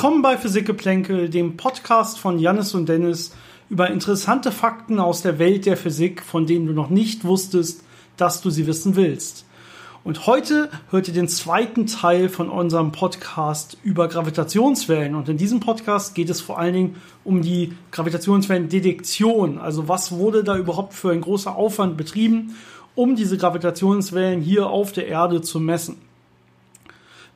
[0.00, 3.32] Willkommen bei Physikgeplänkel, dem Podcast von Jannis und Dennis
[3.68, 7.84] über interessante Fakten aus der Welt der Physik, von denen du noch nicht wusstest,
[8.16, 9.44] dass du sie wissen willst.
[10.02, 15.14] Und heute hört ihr den zweiten Teil von unserem Podcast über Gravitationswellen.
[15.14, 19.58] Und in diesem Podcast geht es vor allen Dingen um die Gravitationswellendetektion.
[19.58, 22.56] Also was wurde da überhaupt für ein großer Aufwand betrieben,
[22.94, 26.09] um diese Gravitationswellen hier auf der Erde zu messen.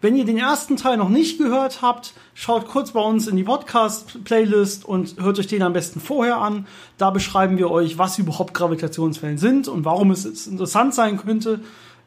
[0.04, 3.42] Wenn ihr den ersten Teil noch nicht gehört habt, schaut kurz bei uns in die
[3.42, 6.66] Podcast-Playlist und hört euch den am besten vorher an.
[6.98, 11.60] Da beschreiben wir euch, was überhaupt Gravitationswellen sind und warum es interessant sein könnte,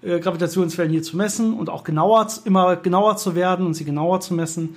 [0.03, 4.19] äh, Gravitationswellen hier zu messen und auch genauer, immer genauer zu werden und sie genauer
[4.19, 4.75] zu messen.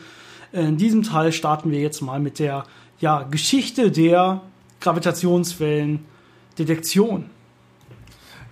[0.52, 2.64] In diesem Teil starten wir jetzt mal mit der
[3.00, 4.40] ja, Geschichte der
[4.80, 7.26] Gravitationswellendetektion.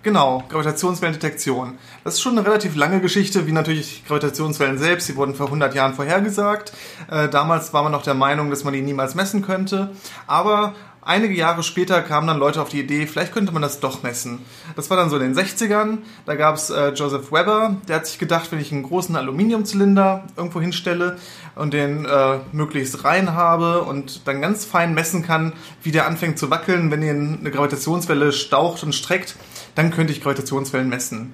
[0.01, 1.77] Genau, Gravitationswellendetektion.
[2.05, 5.07] Das ist schon eine relativ lange Geschichte, wie natürlich Gravitationswellen selbst.
[5.07, 6.71] Sie wurden vor 100 Jahren vorhergesagt.
[7.11, 9.89] Äh, damals war man noch der Meinung, dass man die niemals messen könnte.
[10.25, 14.01] Aber einige Jahre später kamen dann Leute auf die Idee, vielleicht könnte man das doch
[14.01, 14.39] messen.
[14.77, 15.97] Das war dann so in den 60ern.
[16.25, 20.27] Da gab es äh, Joseph Weber, der hat sich gedacht, wenn ich einen großen Aluminiumzylinder
[20.37, 21.17] irgendwo hinstelle
[21.55, 25.51] und den äh, möglichst rein habe und dann ganz fein messen kann,
[25.83, 29.35] wie der anfängt zu wackeln, wenn ihn eine Gravitationswelle staucht und streckt,
[29.79, 31.33] dann könnte ich Gravitationswellen messen.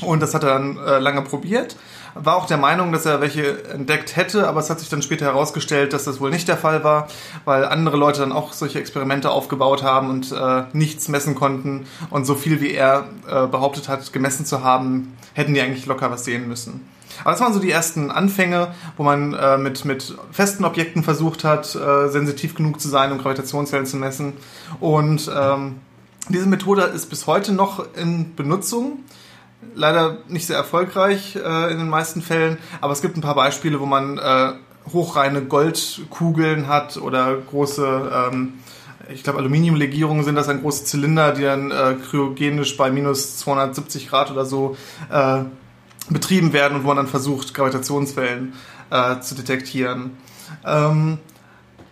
[0.00, 1.76] Und das hat er dann äh, lange probiert.
[2.14, 5.26] War auch der Meinung, dass er welche entdeckt hätte, aber es hat sich dann später
[5.26, 7.08] herausgestellt, dass das wohl nicht der Fall war,
[7.44, 11.86] weil andere Leute dann auch solche Experimente aufgebaut haben und äh, nichts messen konnten.
[12.10, 16.10] Und so viel wie er äh, behauptet hat, gemessen zu haben, hätten die eigentlich locker
[16.10, 16.88] was sehen müssen.
[17.20, 21.44] Aber das waren so die ersten Anfänge, wo man äh, mit, mit festen Objekten versucht
[21.44, 24.32] hat, äh, sensitiv genug zu sein, um Gravitationswellen zu messen.
[24.80, 25.76] Und ähm,
[26.28, 29.00] diese Methode ist bis heute noch in Benutzung.
[29.74, 33.80] Leider nicht sehr erfolgreich äh, in den meisten Fällen, aber es gibt ein paar Beispiele,
[33.80, 34.52] wo man äh,
[34.92, 38.54] hochreine Goldkugeln hat oder große, ähm,
[39.12, 44.08] ich glaube Aluminiumlegierungen sind das, ein große Zylinder, die dann äh, kryogenisch bei minus 270
[44.08, 44.76] Grad oder so
[45.10, 45.44] äh,
[46.10, 48.52] betrieben werden und wo man dann versucht, Gravitationswellen
[48.90, 50.18] äh, zu detektieren.
[50.64, 51.18] Ähm,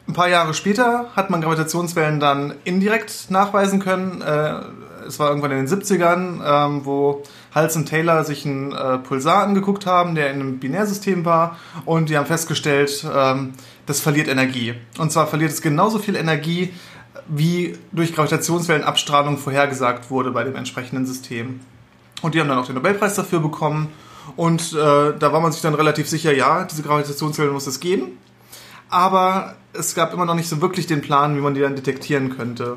[0.09, 4.21] ein paar Jahre später hat man Gravitationswellen dann indirekt nachweisen können.
[4.21, 4.61] Äh,
[5.07, 7.23] es war irgendwann in den 70ern, ähm, wo
[7.55, 12.09] Hals und Taylor sich einen äh, Pulsar angeguckt haben, der in einem Binärsystem war und
[12.09, 13.53] die haben festgestellt, ähm,
[13.87, 14.75] das verliert Energie.
[14.99, 16.73] Und zwar verliert es genauso viel Energie,
[17.29, 21.61] wie durch Gravitationswellenabstrahlung vorhergesagt wurde bei dem entsprechenden System.
[22.23, 23.89] Und die haben dann auch den Nobelpreis dafür bekommen.
[24.37, 24.77] Und äh,
[25.19, 28.19] da war man sich dann relativ sicher, ja, diese Gravitationswellen muss es geben
[28.93, 32.37] aber es gab immer noch nicht so wirklich den Plan, wie man die dann detektieren
[32.37, 32.77] könnte.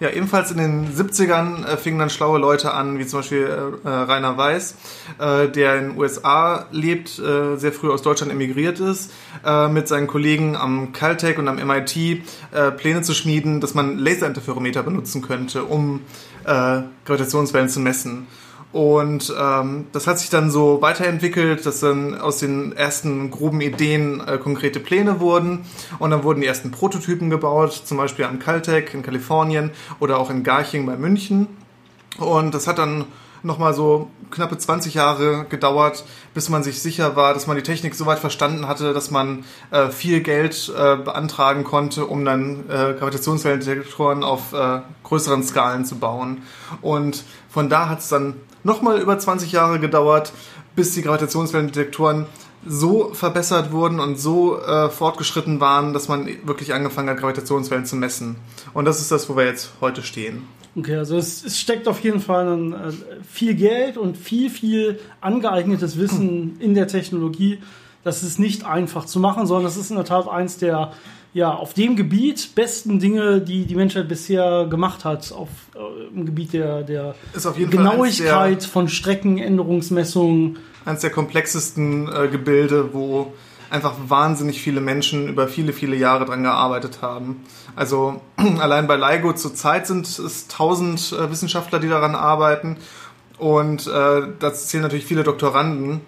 [0.00, 3.48] Ja, ebenfalls in den 70ern äh, fingen dann schlaue Leute an, wie zum Beispiel
[3.84, 4.76] äh, Rainer Weiß,
[5.18, 9.10] äh, der in den USA lebt, äh, sehr früh aus Deutschland emigriert ist,
[9.44, 13.98] äh, mit seinen Kollegen am Caltech und am MIT äh, Pläne zu schmieden, dass man
[13.98, 16.00] Laserinterferometer benutzen könnte, um
[16.44, 18.26] Gravitationswellen zu messen.
[18.72, 24.20] Und ähm, das hat sich dann so weiterentwickelt, dass dann aus den ersten groben Ideen
[24.26, 25.64] äh, konkrete Pläne wurden.
[25.98, 29.70] Und dann wurden die ersten Prototypen gebaut, zum Beispiel am Caltech in Kalifornien
[30.00, 31.48] oder auch in Garching bei München.
[32.18, 33.06] Und das hat dann
[33.42, 36.04] nochmal so knappe 20 Jahre gedauert,
[36.34, 39.44] bis man sich sicher war, dass man die Technik so weit verstanden hatte, dass man
[39.70, 45.98] äh, viel Geld äh, beantragen konnte, um dann äh, Gravitationswellendetektoren auf äh, größeren Skalen zu
[45.98, 46.42] bauen.
[46.82, 50.32] Und von da hat es dann nochmal über 20 Jahre gedauert,
[50.76, 52.26] bis die Gravitationswellendetektoren
[52.66, 57.96] so verbessert wurden und so äh, fortgeschritten waren, dass man wirklich angefangen hat, Gravitationswellen zu
[57.96, 58.36] messen.
[58.74, 60.42] Und das ist das, wo wir jetzt heute stehen.
[60.76, 62.92] Okay, also es, es steckt auf jeden Fall ein, äh,
[63.28, 67.58] viel Geld und viel, viel angeeignetes Wissen in der Technologie.
[68.04, 70.92] Das ist nicht einfach zu machen, sondern das ist in der Tat eins der
[71.34, 76.26] ja, auf dem Gebiet besten Dinge, die die Menschheit bisher gemacht hat, auf, äh, im
[76.26, 77.14] Gebiet der, der
[77.54, 80.58] Genauigkeit der, von Streckenänderungsmessungen.
[80.84, 83.32] Eines der komplexesten äh, Gebilde, wo
[83.70, 87.44] einfach wahnsinnig viele Menschen über viele, viele Jahre dran gearbeitet haben.
[87.76, 88.20] Also
[88.58, 92.78] allein bei LIGO zurzeit sind es tausend äh, Wissenschaftler, die daran arbeiten.
[93.36, 96.00] Und äh, dazu zählen natürlich viele Doktoranden.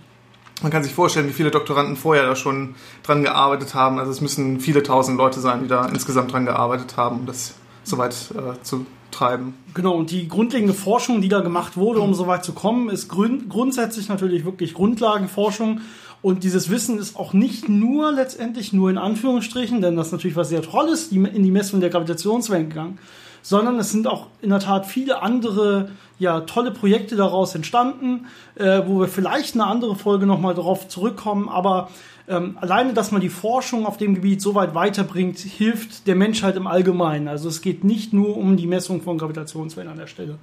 [0.63, 3.99] Man kann sich vorstellen, wie viele Doktoranden vorher da schon dran gearbeitet haben.
[3.99, 7.55] Also es müssen viele tausend Leute sein, die da insgesamt dran gearbeitet haben, um das
[7.83, 9.55] soweit äh, zu treiben.
[9.75, 13.09] Genau, und die grundlegende Forschung, die da gemacht wurde, um so weit zu kommen, ist
[13.09, 15.81] grund grundsätzlich natürlich wirklich Grundlagenforschung.
[16.23, 20.37] Und dieses Wissen ist auch nicht nur letztendlich nur in Anführungsstrichen, denn das ist natürlich
[20.37, 22.99] was sehr Tolles, in die Messung der Gravitationswellen gegangen,
[23.43, 28.83] sondern es sind auch in der Tat viele andere ja, tolle Projekte daraus entstanden, äh,
[28.87, 31.49] wo wir vielleicht eine andere Folge nochmal darauf zurückkommen.
[31.49, 31.89] Aber
[32.29, 36.57] ähm, alleine, dass man die Forschung auf dem Gebiet so weit weiterbringt, hilft der Menschheit
[36.57, 37.27] im Allgemeinen.
[37.27, 40.39] Also es geht nicht nur um die Messung von Gravitationswellen an der Stelle.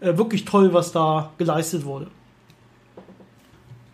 [0.00, 2.08] Äh, wirklich toll, was da geleistet wurde.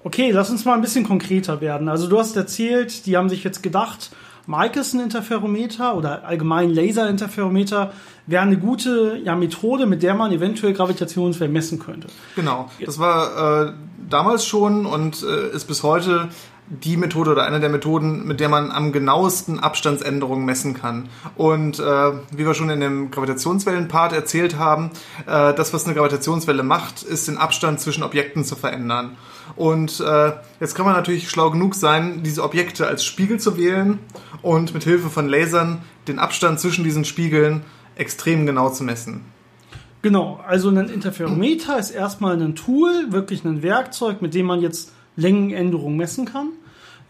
[0.03, 1.91] Okay, lass uns mal ein bisschen konkreter werden.
[1.91, 4.11] Also du hast erzählt, die haben sich jetzt gedacht,
[4.47, 7.93] Michelson-Interferometer oder allgemein Laser-Interferometer
[8.27, 12.09] wäre eine gute ja, Methode, mit der man eventuell Gravitationswellen messen könnte.
[12.37, 13.73] Genau, das war äh,
[14.09, 16.29] damals schon und äh, ist bis heute
[16.71, 21.09] die Methode oder eine der Methoden, mit der man am genauesten Abstandsänderungen messen kann.
[21.37, 24.91] Und äh, wie wir schon in dem Gravitationswellen-Part erzählt haben,
[25.27, 29.17] äh, das, was eine Gravitationswelle macht, ist den Abstand zwischen Objekten zu verändern.
[29.57, 33.99] Und äh, jetzt kann man natürlich schlau genug sein, diese Objekte als Spiegel zu wählen
[34.43, 37.63] und mit Hilfe von Lasern den Abstand zwischen diesen Spiegeln
[37.97, 39.25] extrem genau zu messen.
[40.03, 44.93] Genau, also ein Interferometer ist erstmal ein Tool, wirklich ein Werkzeug, mit dem man jetzt
[45.17, 46.51] Längenänderungen messen kann.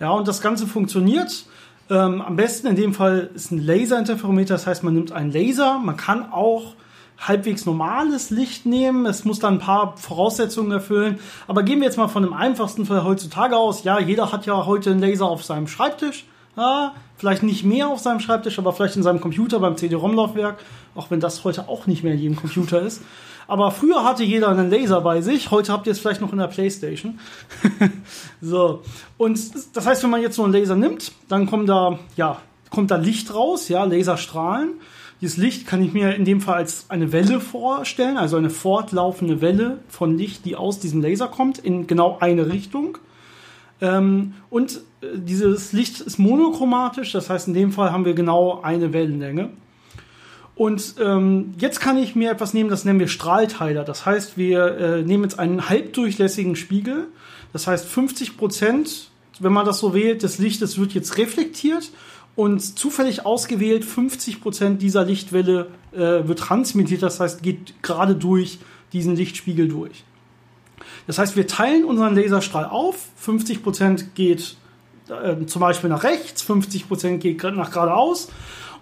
[0.01, 1.47] Ja, und das Ganze funktioniert.
[1.89, 5.79] Ähm, am besten in dem Fall ist ein Laserinterferometer, das heißt, man nimmt einen Laser.
[5.79, 6.75] Man kann auch
[7.21, 9.07] halbwegs normales Licht nehmen.
[9.07, 11.19] Es muss dann ein paar Voraussetzungen erfüllen.
[11.47, 13.85] Aber gehen wir jetzt mal von dem einfachsten Fall heutzutage aus.
[13.85, 16.25] Ja, jeder hat ja heute einen Laser auf seinem Schreibtisch.
[16.57, 20.59] Ja, vielleicht nicht mehr auf seinem Schreibtisch, aber vielleicht in seinem Computer beim CD-ROM-Laufwerk.
[20.95, 23.03] Auch wenn das heute auch nicht mehr in jedem Computer ist.
[23.51, 26.39] Aber früher hatte jeder einen Laser bei sich, heute habt ihr es vielleicht noch in
[26.39, 27.19] der Playstation.
[28.41, 28.83] so.
[29.19, 29.41] Und
[29.75, 32.37] das heißt, wenn man jetzt so einen Laser nimmt, dann kommt da, ja,
[32.71, 34.75] kommt da Licht raus, ja, Laserstrahlen.
[35.21, 39.41] Dieses Licht kann ich mir in dem Fall als eine Welle vorstellen, also eine fortlaufende
[39.41, 42.97] Welle von Licht, die aus diesem Laser kommt, in genau eine Richtung.
[43.83, 48.63] Ähm, und äh, dieses Licht ist monochromatisch, das heißt, in dem Fall haben wir genau
[48.63, 49.51] eine Wellenlänge.
[50.55, 53.85] Und ähm, jetzt kann ich mir etwas nehmen, das nennen wir Strahlteiler.
[53.85, 57.09] Das heißt, wir äh, nehmen jetzt einen halbdurchlässigen Spiegel.
[57.53, 61.91] Das heißt, 50 Prozent, wenn man das so wählt, des Lichtes wird jetzt reflektiert
[62.37, 67.03] und zufällig ausgewählt 50 Prozent dieser Lichtwelle äh, wird transmittiert.
[67.03, 68.59] Das heißt, geht gerade durch
[68.93, 70.05] diesen Lichtspiegel durch.
[71.07, 73.09] Das heißt, wir teilen unseren Laserstrahl auf.
[73.17, 74.57] 50 Prozent geht
[75.09, 78.29] äh, zum Beispiel nach rechts, 50 Prozent geht nach geradeaus.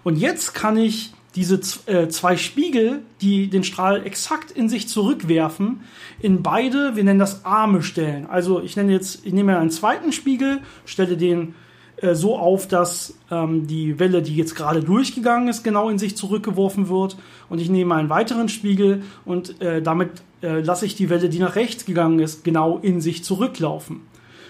[0.03, 5.81] Und jetzt kann ich diese äh, zwei Spiegel, die den Strahl exakt in sich zurückwerfen,
[6.19, 8.25] in beide, wir nennen das Arme stellen.
[8.25, 11.53] Also ich nenne jetzt, ich nehme einen zweiten Spiegel, stelle den
[12.01, 16.15] äh, so auf, dass ähm, die Welle, die jetzt gerade durchgegangen ist, genau in sich
[16.15, 17.17] zurückgeworfen wird.
[17.49, 20.11] Und ich nehme einen weiteren Spiegel und äh, damit
[20.41, 24.01] äh, lasse ich die Welle, die nach rechts gegangen ist, genau in sich zurücklaufen.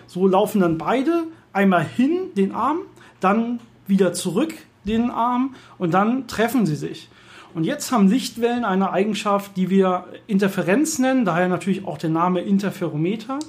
[0.07, 1.23] So laufen dann beide
[1.53, 2.79] einmal hin, den Arm,
[3.19, 4.53] dann wieder zurück
[4.85, 7.09] den Arm und dann treffen sie sich.
[7.53, 12.41] Und jetzt haben Lichtwellen eine Eigenschaft, die wir Interferenz nennen, daher natürlich auch der Name
[12.41, 13.39] Interferometer.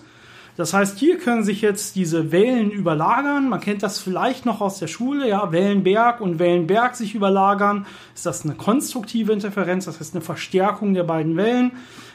[0.57, 3.49] Das heißt, hier können sich jetzt diese Wellen überlagern.
[3.49, 7.87] Man kennt das vielleicht noch aus der Schule, ja, Wellenberg und Wellenberg sich überlagern.
[8.15, 11.73] Ist das eine konstruktive Interferenz, das heißt eine Verstärkung der beiden Wellen.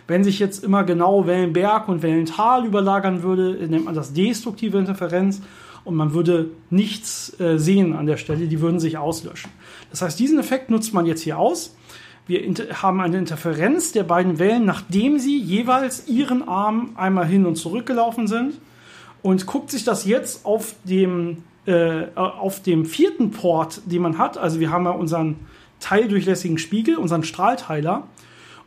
[0.08, 5.42] Wenn sich jetzt immer genau Wellenberg und Wellental überlagern würde, nennt man das destruktive Interferenz
[5.84, 9.52] und man würde nichts äh, sehen an der Stelle, die würden sich auslöschen.
[9.90, 11.76] Das heißt, diesen Effekt nutzt man jetzt hier aus.
[12.28, 12.42] Wir
[12.82, 17.86] haben eine Interferenz der beiden Wellen, nachdem sie jeweils ihren Arm einmal hin und zurück
[17.86, 18.56] gelaufen sind
[19.22, 24.40] und guckt sich das jetzt auf dem, äh, auf dem vierten Port, den man hat.
[24.40, 25.36] Also wir haben ja unseren
[25.80, 28.08] teildurchlässigen Spiegel, unseren Strahlteiler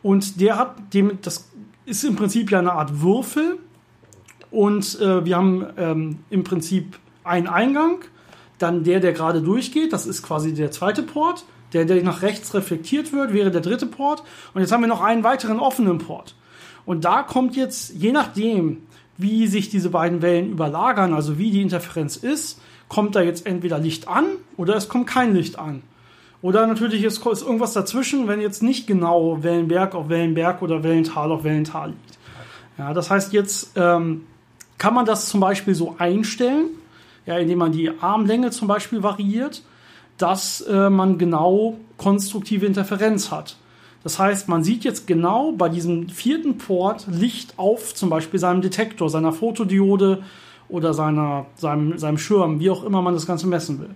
[0.04, 1.50] und der hat dem, das
[1.84, 3.58] ist im Prinzip ja eine Art Würfel
[4.52, 8.04] und äh, wir haben ähm, im Prinzip ein Eingang,
[8.58, 11.44] dann der, der gerade durchgeht, das ist quasi der zweite Port.
[11.72, 14.22] Der, der nach rechts reflektiert wird, wäre der dritte Port.
[14.54, 16.34] Und jetzt haben wir noch einen weiteren offenen Port.
[16.86, 18.78] Und da kommt jetzt, je nachdem,
[19.18, 23.78] wie sich diese beiden Wellen überlagern, also wie die Interferenz ist, kommt da jetzt entweder
[23.78, 24.24] Licht an
[24.56, 25.82] oder es kommt kein Licht an.
[26.40, 31.32] Oder natürlich ist, ist irgendwas dazwischen, wenn jetzt nicht genau Wellenberg auf Wellenberg oder Wellental
[31.32, 32.18] auf Wellental liegt.
[32.78, 34.24] Ja, das heißt, jetzt ähm,
[34.78, 36.68] kann man das zum Beispiel so einstellen,
[37.26, 39.62] ja, indem man die Armlänge zum Beispiel variiert,
[40.18, 43.56] dass äh, man genau konstruktive Interferenz hat.
[44.02, 48.62] Das heißt, man sieht jetzt genau bei diesem vierten Port Licht auf zum Beispiel seinem
[48.62, 50.22] Detektor, seiner Fotodiode
[50.68, 53.90] oder seiner, seinem, seinem Schirm, wie auch immer man das Ganze messen will.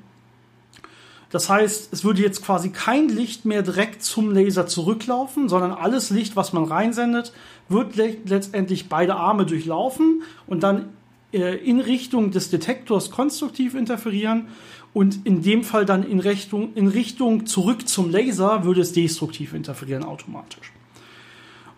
[1.30, 6.10] Das heißt, es würde jetzt quasi kein Licht mehr direkt zum Laser zurücklaufen, sondern alles
[6.10, 7.32] Licht, was man reinsendet,
[7.70, 10.90] wird le letztendlich beide Arme durchlaufen und dann
[11.32, 14.48] äh, in Richtung des Detektors konstruktiv interferieren
[14.94, 19.54] und in dem Fall dann in Richtung, in Richtung zurück zum Laser würde es destruktiv
[19.54, 20.72] interferieren automatisch.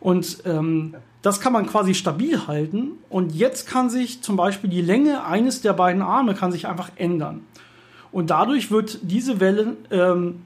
[0.00, 2.92] Und ähm, das kann man quasi stabil halten.
[3.08, 6.90] Und jetzt kann sich zum Beispiel die Länge eines der beiden Arme kann sich einfach
[6.96, 7.40] ändern.
[8.12, 10.42] Und dadurch wird diese Welle ähm,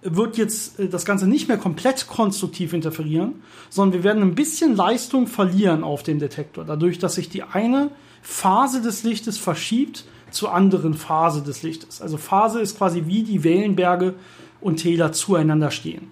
[0.00, 4.74] wird jetzt äh, das Ganze nicht mehr komplett konstruktiv interferieren, sondern wir werden ein bisschen
[4.74, 7.90] Leistung verlieren auf dem Detektor, dadurch, dass sich die eine
[8.22, 10.04] Phase des Lichtes verschiebt
[10.36, 12.00] zur anderen Phase des Lichtes.
[12.00, 14.14] Also Phase ist quasi wie die Wellenberge
[14.60, 16.10] und Täler zueinander stehen.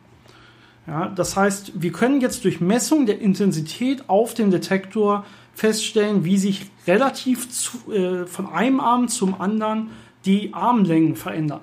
[0.86, 6.36] Ja, das heißt, wir können jetzt durch Messung der Intensität auf dem Detektor feststellen, wie
[6.36, 9.90] sich relativ zu, äh, von einem Arm zum anderen
[10.26, 11.60] die Armlängen verändern.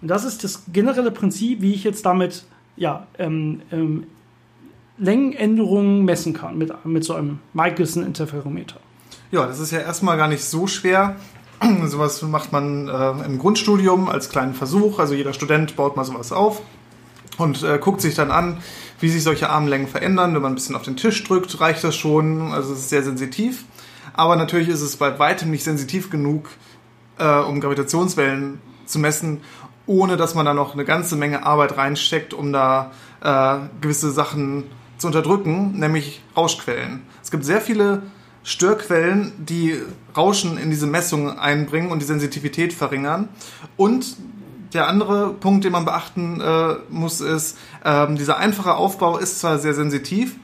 [0.00, 2.44] Und das ist das generelle Prinzip, wie ich jetzt damit
[2.76, 4.06] ja, ähm, ähm,
[4.96, 8.76] Längenänderungen messen kann mit, mit so einem Michelson-Interferometer.
[9.30, 11.16] Ja, das ist ja erstmal gar nicht so schwer.
[11.86, 14.98] sowas macht man äh, im Grundstudium als kleinen Versuch.
[14.98, 16.62] Also jeder Student baut mal sowas auf
[17.38, 18.58] und äh, guckt sich dann an,
[19.00, 20.34] wie sich solche Armlängen verändern.
[20.34, 22.52] Wenn man ein bisschen auf den Tisch drückt, reicht das schon.
[22.52, 23.64] Also es ist sehr sensitiv.
[24.12, 26.50] Aber natürlich ist es bei weitem nicht sensitiv genug,
[27.18, 29.40] äh, um Gravitationswellen zu messen
[29.90, 34.64] ohne dass man da noch eine ganze Menge Arbeit reinsteckt, um da äh, gewisse Sachen
[34.98, 37.02] zu unterdrücken, nämlich Rauschquellen.
[37.20, 38.02] Es gibt sehr viele
[38.42, 39.76] Störquellen, die
[40.16, 43.28] Rauschen in diese Messung einbringen und die Sensitivität verringern.
[43.76, 44.16] Und
[44.72, 49.58] der andere Punkt, den man beachten äh, muss, ist, äh, dieser einfache Aufbau ist zwar
[49.58, 50.36] sehr sensitiv,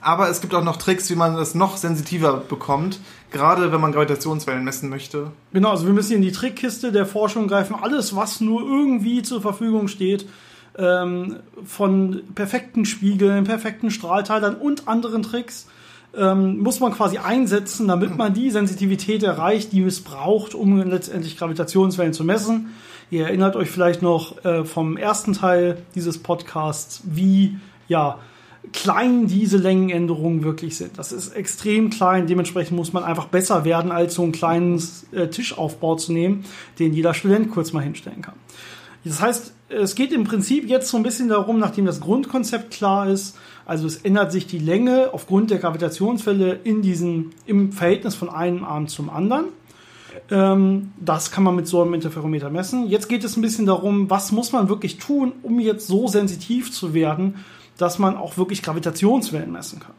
[0.00, 3.92] aber es gibt auch noch Tricks, wie man es noch sensitiver bekommt, gerade wenn man
[3.92, 5.30] Gravitationswellen messen möchte.
[5.52, 7.76] Genau, also wir müssen in die Trickkiste der Forschung greifen.
[7.80, 10.26] Alles, was nur irgendwie zur Verfügung steht,
[10.78, 15.66] ähm, von perfekten Spiegeln, perfekten Strahlteilern und anderen Tricks,
[16.16, 21.36] ähm, muss man quasi einsetzen, damit man die Sensitivität erreicht, die es braucht, um letztendlich
[21.36, 22.70] Gravitationswellen zu messen.
[23.10, 28.18] Ihr erinnert euch vielleicht noch äh, vom ersten Teil dieses Podcasts, wie ja
[28.72, 30.98] klein diese Längenänderungen wirklich sind.
[30.98, 32.26] Das ist extrem klein.
[32.26, 36.44] Dementsprechend muss man einfach besser werden, als so einen kleinen äh, Tischaufbau zu nehmen,
[36.78, 38.34] den jeder Student kurz mal hinstellen kann.
[39.04, 43.08] Das heißt, es geht im Prinzip jetzt so ein bisschen darum, nachdem das Grundkonzept klar
[43.08, 43.36] ist,
[43.70, 48.64] also es ändert sich die Länge aufgrund der Gravitationswelle in diesem, im Verhältnis von einem
[48.64, 49.44] Arm zum anderen.
[50.28, 52.88] Ähm, das kann man mit so einem Interferometer messen.
[52.88, 56.72] Jetzt geht es ein bisschen darum, was muss man wirklich tun, um jetzt so sensitiv
[56.72, 57.36] zu werden,
[57.78, 59.94] dass man auch wirklich Gravitationswellen messen kann.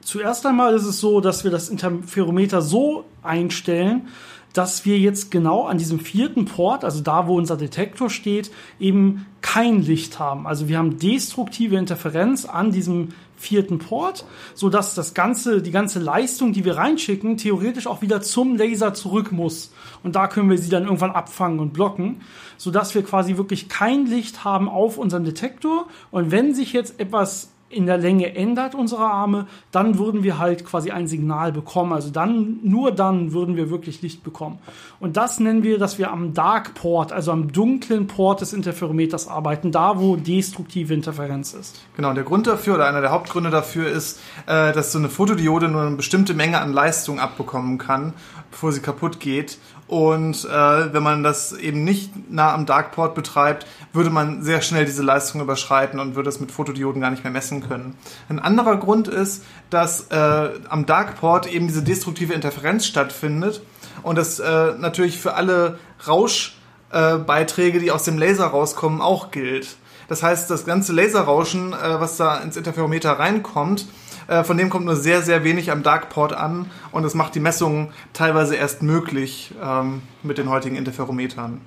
[0.00, 4.08] Zuerst einmal ist es so, dass wir das Interferometer so einstellen,
[4.52, 9.26] dass wir jetzt genau an diesem vierten Port, also da, wo unser Detektor steht, eben
[9.42, 10.46] kein Licht haben.
[10.46, 15.98] Also wir haben destruktive Interferenz an diesem vierten Port, so dass das ganze, die ganze
[15.98, 19.72] Leistung, die wir reinschicken, theoretisch auch wieder zum Laser zurück muss.
[20.02, 22.20] Und da können wir sie dann irgendwann abfangen und blocken,
[22.58, 25.86] so dass wir quasi wirklich kein Licht haben auf unserem Detektor.
[26.10, 30.64] Und wenn sich jetzt etwas in der Länge ändert unsere Arme, dann würden wir halt
[30.64, 31.92] quasi ein Signal bekommen.
[31.92, 34.58] Also dann, nur dann würden wir wirklich Licht bekommen.
[34.98, 39.28] Und das nennen wir, dass wir am Dark Port, also am dunklen Port des Interferometers
[39.28, 41.80] arbeiten, da wo destruktive Interferenz ist.
[41.96, 45.68] Genau, der Grund dafür oder einer der Hauptgründe dafür ist, äh, dass so eine Fotodiode
[45.68, 48.14] nur eine bestimmte Menge an Leistung abbekommen kann,
[48.50, 49.58] bevor sie kaputt geht.
[49.90, 54.84] Und äh, wenn man das eben nicht nah am Darkport betreibt, würde man sehr schnell
[54.84, 57.98] diese Leistung überschreiten und würde es mit Fotodioden gar nicht mehr messen können.
[58.28, 63.62] Ein anderer Grund ist, dass äh, am Darkport eben diese destruktive Interferenz stattfindet
[64.04, 69.74] und das äh, natürlich für alle Rauschbeiträge, äh, die aus dem Laser rauskommen, auch gilt.
[70.06, 73.86] Das heißt, das ganze Laserrauschen, äh, was da ins Interferometer reinkommt,
[74.30, 77.40] äh, von dem kommt nur sehr, sehr wenig am Darkport an und es macht die
[77.40, 81.60] Messungen teilweise erst möglich ähm, mit den heutigen Interferometern.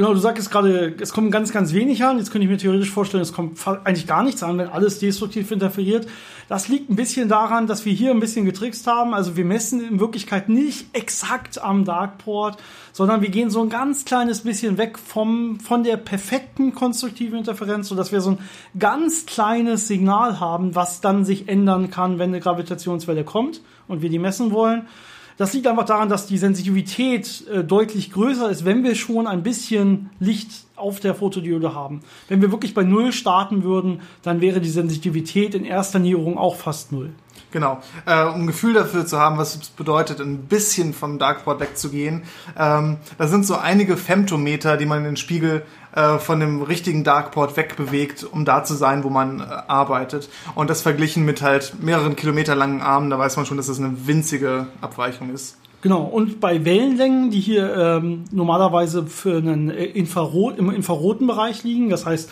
[0.00, 2.16] Genau, du sagst gerade, es kommt ganz, ganz wenig an.
[2.16, 5.50] Jetzt könnte ich mir theoretisch vorstellen, es kommt eigentlich gar nichts an, wenn alles destruktiv
[5.50, 6.06] interferiert.
[6.48, 9.12] Das liegt ein bisschen daran, dass wir hier ein bisschen getrickst haben.
[9.12, 12.56] Also wir messen in Wirklichkeit nicht exakt am Darkport,
[12.92, 17.88] sondern wir gehen so ein ganz kleines bisschen weg vom, von der perfekten konstruktiven Interferenz,
[17.88, 18.38] sodass wir so ein
[18.78, 24.08] ganz kleines Signal haben, was dann sich ändern kann, wenn eine Gravitationswelle kommt und wir
[24.08, 24.88] die messen wollen.
[25.40, 29.42] Das liegt einfach daran, dass die Sensitivität äh, deutlich größer ist, wenn wir schon ein
[29.42, 32.02] bisschen Licht auf der Fotodiode haben.
[32.28, 36.56] Wenn wir wirklich bei Null starten würden, dann wäre die Sensitivität in erster Näherung auch
[36.56, 37.14] fast Null.
[37.52, 37.80] Genau.
[38.04, 42.24] Äh, um ein Gefühl dafür zu haben, was es bedeutet, ein bisschen vom Darkport wegzugehen.
[42.58, 45.62] Ähm, da sind so einige Femtometer, die man in den Spiegel
[45.94, 50.28] äh, von dem richtigen Darkport wegbewegt, um da zu sein, wo man äh, arbeitet.
[50.54, 53.78] Und das verglichen mit halt mehreren Kilometer langen Armen, da weiß man schon, dass das
[53.78, 55.56] eine winzige Abweichung ist.
[55.82, 61.88] Genau, und bei Wellenlängen, die hier ähm, normalerweise für einen Infrarot, im infraroten Bereich liegen,
[61.88, 62.30] das heißt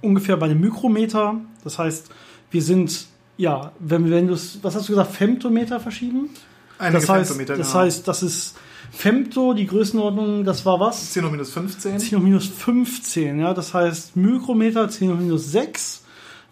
[0.00, 2.10] ungefähr bei einem Mikrometer, das heißt,
[2.50, 3.06] wir sind
[3.36, 6.30] ja, wenn, wenn du was hast du gesagt, Femtometer verschieben?
[6.78, 7.80] Einige das heißt, Femtometer, das genau.
[7.84, 8.56] heißt, das ist
[8.98, 11.12] Femto, die Größenordnung, das war was?
[11.12, 12.00] 10 hoch minus 15.
[12.00, 16.02] 10 hoch minus 15, ja, das heißt Mikrometer 10 hoch minus 6.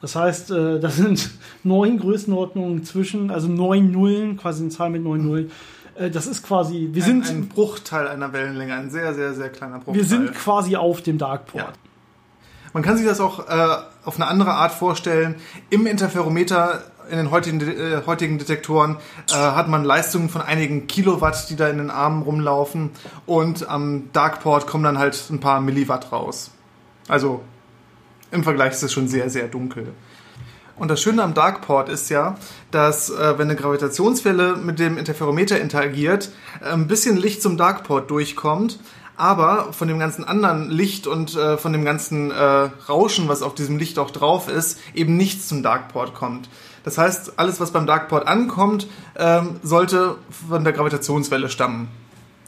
[0.00, 1.29] Das heißt, äh, das sind
[1.65, 5.50] neun Größenordnungen zwischen, also neun Nullen, quasi eine Zahl mit neun Nullen.
[5.97, 9.49] Äh, das ist quasi, wir sind, ein, ein Bruchteil einer Wellenlänge, ein sehr, sehr, sehr
[9.49, 9.97] kleiner Bruchteil.
[9.97, 11.65] wir sind quasi auf dem Darkport.
[11.65, 11.73] Ja.
[12.76, 15.37] Man kann sich das auch äh, auf eine andere Art vorstellen.
[15.71, 18.99] Im Interferometer in den heutigen, äh, heutigen Detektoren
[19.30, 22.90] äh, hat man Leistungen von einigen Kilowatt, die da in den Armen rumlaufen.
[23.25, 26.50] Und am Darkport kommen dann halt ein paar Milliwatt raus.
[27.09, 27.40] Also
[28.30, 29.95] im Vergleich ist es schon sehr, sehr dunkel.
[30.76, 32.37] Und das Schöne am Darkport ist ja,
[32.73, 36.30] dass äh, wenn eine Gravitationswelle mit dem Interferometer interagiert,
[36.61, 38.78] ein bisschen Licht zum Darkport durchkommt,
[39.16, 42.35] aber von dem ganzen anderen Licht und äh, von dem ganzen äh,
[42.88, 46.49] Rauschen, was auf diesem Licht auch drauf ist, eben nichts zum Darkport kommt.
[46.85, 50.16] Das heißt, alles, was beim Darkport ankommt, ähm, sollte
[50.49, 51.88] von der Gravitationswelle stammen.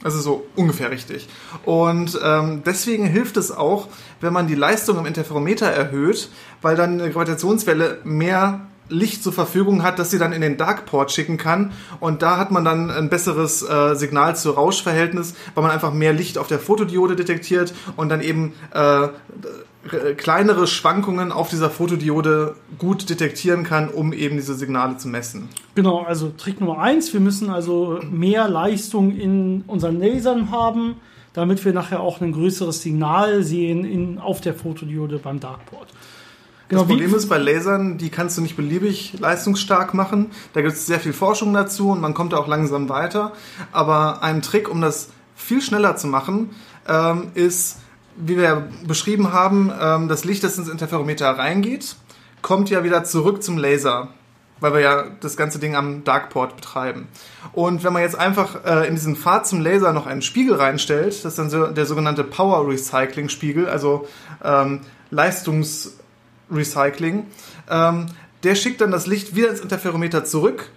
[0.04, 1.28] Also so ungefähr richtig.
[1.64, 3.88] Und ähm, deswegen hilft es auch,
[4.20, 6.28] wenn man die Leistung im Interferometer erhöht,
[6.62, 11.12] weil dann eine Gravitationswelle mehr Licht zur Verfügung hat, das sie dann in den Darkport
[11.12, 11.72] schicken kann.
[12.00, 16.12] Und da hat man dann ein besseres äh, Signal zu Rauschverhältnis, weil man einfach mehr
[16.12, 19.08] Licht auf der Fotodiode detektiert und dann eben äh,
[20.16, 25.48] kleinere Schwankungen auf dieser Fotodiode gut detektieren kann, um eben diese Signale zu messen.
[25.74, 30.96] Genau, also Trick Nummer eins, wir müssen also mehr Leistung in unseren Lasern haben,
[31.32, 35.88] damit wir nachher auch ein größeres Signal sehen in, auf der Fotodiode beim Darkport.
[36.68, 40.30] Genau, das Problem ist bei Lasern, die kannst du nicht beliebig leistungsstark machen.
[40.52, 43.32] Da gibt es sehr viel Forschung dazu und man kommt da auch langsam weiter.
[43.72, 46.50] Aber ein Trick, um das viel schneller zu machen,
[46.86, 47.78] ähm, ist,
[48.16, 51.96] wie wir beschrieben haben, ähm, das Licht, das ins Interferometer reingeht,
[52.42, 54.08] kommt ja wieder zurück zum Laser,
[54.60, 57.08] weil wir ja das ganze Ding am Darkport betreiben.
[57.52, 61.14] Und wenn man jetzt einfach äh, in diesen Pfad zum Laser noch einen Spiegel reinstellt,
[61.24, 64.06] das ist dann so der sogenannte Power Recycling Spiegel, also
[64.44, 64.80] ähm,
[66.50, 67.26] Leistungsrecycling,
[67.70, 68.06] ähm,
[68.42, 70.70] der schickt dann das Licht wieder ins Interferometer zurück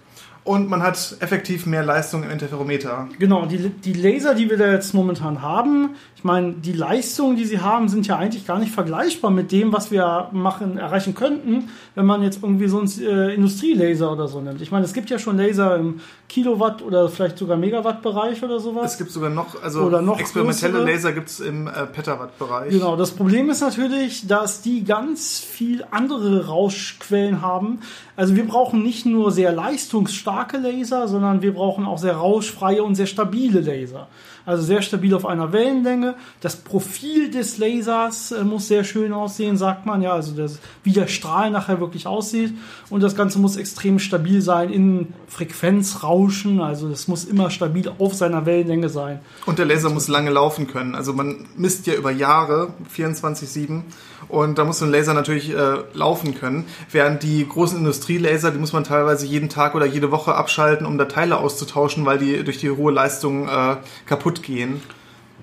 [0.44, 3.08] und man hat effektiv mehr Leistung im Interferometer.
[3.18, 5.90] Genau, die, die Laser, die wir da jetzt momentan haben,
[6.22, 9.72] ich meine, die Leistungen, die sie haben, sind ja eigentlich gar nicht vergleichbar mit dem,
[9.72, 14.40] was wir machen, erreichen könnten, wenn man jetzt irgendwie so einen äh, Industrielaser oder so
[14.40, 14.60] nimmt.
[14.60, 18.92] Ich meine, es gibt ja schon Laser im Kilowatt oder vielleicht sogar Megawatt-Bereich oder sowas.
[18.92, 20.92] Es gibt sogar noch, also Oder noch experimentelle größere.
[20.92, 22.70] Laser gibt es im äh, Petawatt-Bereich.
[22.70, 27.80] Genau, das Problem ist natürlich, dass die ganz viel andere Rauschquellen haben.
[28.14, 32.94] Also wir brauchen nicht nur sehr leistungsstarke Laser, sondern wir brauchen auch sehr rauschfreie und
[32.94, 34.08] sehr stabile Laser.
[34.44, 36.16] Also sehr stabil auf einer Wellenlänge.
[36.40, 40.12] Das Profil des Lasers äh, muss sehr schön aussehen, sagt man ja.
[40.12, 42.52] Also das, wie der Strahl nachher wirklich aussieht.
[42.90, 46.60] Und das Ganze muss extrem stabil sein in Frequenzrauschen.
[46.60, 49.20] Also das muss immer stabil auf seiner Wellenlänge sein.
[49.46, 50.96] Und der Laser muss lange laufen können.
[50.96, 53.82] Also man misst ja über Jahre, 24-7.
[54.32, 56.64] Und da muss ein Laser natürlich äh, laufen können.
[56.90, 60.96] Während die großen Industrielaser, die muss man teilweise jeden Tag oder jede Woche abschalten, um
[60.96, 64.80] da Teile auszutauschen, weil die durch die hohe Leistung äh, kaputt gehen.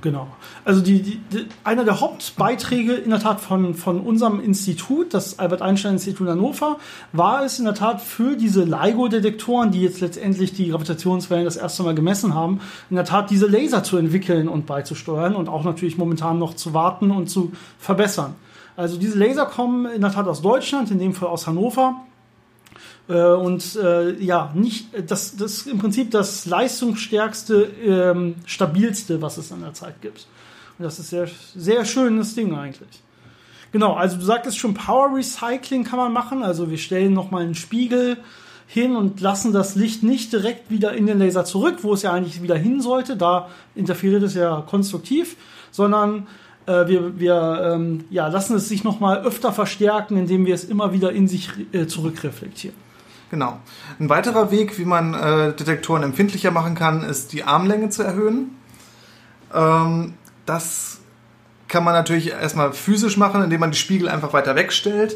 [0.02, 0.28] Genau.
[0.66, 5.38] Also die, die, die, einer der Hauptbeiträge in der Tat von, von unserem Institut, das
[5.38, 6.78] Albert Einstein Institut Hannover,
[7.14, 11.84] war es in der Tat für diese LIGO-Detektoren, die jetzt letztendlich die Gravitationswellen das erste
[11.84, 16.00] Mal gemessen haben, in der Tat diese Laser zu entwickeln und beizusteuern und auch natürlich
[16.00, 18.34] momentan noch zu warten und zu verbessern.
[18.80, 22.00] Also diese Laser kommen in der Tat aus Deutschland, in dem Fall aus Hannover.
[23.10, 29.38] Äh, und äh, ja, nicht das, das ist im Prinzip das leistungsstärkste, ähm, stabilste, was
[29.38, 30.28] es an der Zeit gibt.
[30.78, 33.04] Und das ist sehr, sehr schönes Ding eigentlich.
[33.74, 36.42] Genau, also du sagtest schon, Power Recycling kann man machen.
[36.42, 38.16] Also wir stellen nochmal einen Spiegel
[38.66, 42.14] hin und lassen das Licht nicht direkt wieder in den Laser zurück, wo es ja
[42.14, 43.18] eigentlich wieder hin sollte.
[43.18, 45.36] Da interferiert es ja konstruktiv,
[45.70, 46.28] sondern
[46.70, 50.94] äh, wir, wir ähm, ja, lassen es sich nochmal öfter verstärken, indem wir es immer
[50.94, 52.78] wieder in sich äh, zurückreflektieren.
[53.32, 53.60] Genau.
[54.00, 58.56] Ein weiterer Weg, wie man äh, Detektoren empfindlicher machen kann, ist die Armlänge zu erhöhen.
[59.54, 60.14] Ähm,
[60.46, 61.00] das
[61.68, 65.16] kann man natürlich erstmal physisch machen, indem man die Spiegel einfach weiter wegstellt.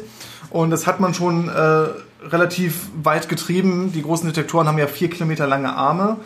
[0.50, 1.86] Und das hat man schon äh,
[2.26, 3.92] relativ weit getrieben.
[3.92, 6.18] Die großen Detektoren haben ja vier Kilometer lange Arme.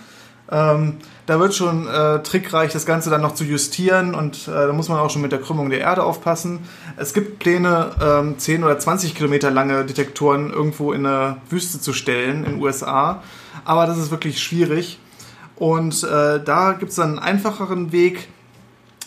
[0.50, 4.72] Ähm, da wird schon äh, trickreich, das Ganze dann noch zu justieren und äh, da
[4.72, 6.60] muss man auch schon mit der Krümmung der Erde aufpassen.
[6.96, 11.92] Es gibt Pläne, ähm, 10 oder 20 Kilometer lange Detektoren irgendwo in eine Wüste zu
[11.92, 13.22] stellen in den USA,
[13.66, 15.00] aber das ist wirklich schwierig.
[15.54, 18.28] Und äh, da gibt es dann einen einfacheren Weg,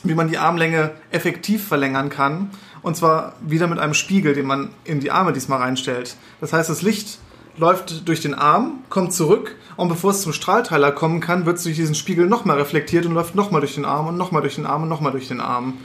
[0.04, 2.52] wie man die Armlänge effektiv verlängern kann.
[2.84, 6.18] Und zwar wieder mit einem Spiegel, den man in die Arme diesmal reinstellt.
[6.40, 7.18] Das heißt, das Licht
[7.58, 11.64] läuft durch den Arm, kommt zurück und bevor es zum Strahlteiler kommen kann, wird es
[11.64, 14.66] durch diesen Spiegel nochmal reflektiert und läuft nochmal durch den Arm und nochmal durch den
[14.66, 15.76] Arm und nochmal durch den Arm.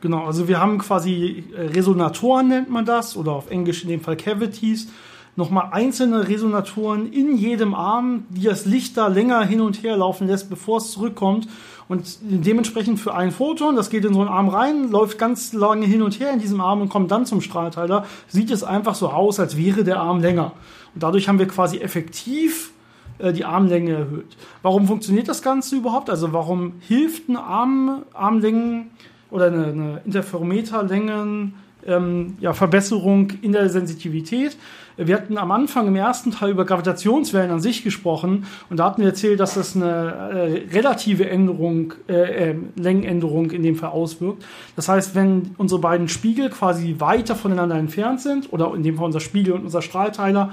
[0.00, 4.16] Genau, also wir haben quasi Resonatoren nennt man das oder auf Englisch in dem Fall
[4.16, 4.88] Cavities.
[5.36, 10.26] Nochmal einzelne Resonatoren in jedem Arm, die das Licht da länger hin und her laufen
[10.26, 11.46] lässt, bevor es zurückkommt.
[11.88, 15.86] Und dementsprechend für ein Photon, das geht in so einen Arm rein, läuft ganz lange
[15.86, 19.10] hin und her in diesem Arm und kommt dann zum Strahlteiler, sieht es einfach so
[19.10, 20.52] aus, als wäre der Arm länger.
[20.94, 22.72] Und dadurch haben wir quasi effektiv
[23.18, 24.36] äh, die Armlänge erhöht.
[24.62, 26.10] Warum funktioniert das Ganze überhaupt?
[26.10, 28.90] Also warum hilft eine Arm, Armlängen
[29.30, 31.54] oder eine, eine Interferometerlängen
[31.86, 34.56] ähm, ja, Verbesserung in der Sensitivität?
[34.96, 39.02] Wir hatten am Anfang im ersten Teil über Gravitationswellen an sich gesprochen und da hatten
[39.02, 44.44] wir erzählt, dass das eine äh, relative Änderung, äh, äh, Längenänderung in dem Fall auswirkt.
[44.74, 49.04] Das heißt, wenn unsere beiden Spiegel quasi weiter voneinander entfernt sind oder in dem Fall
[49.04, 50.52] unser Spiegel und unser Strahlteiler,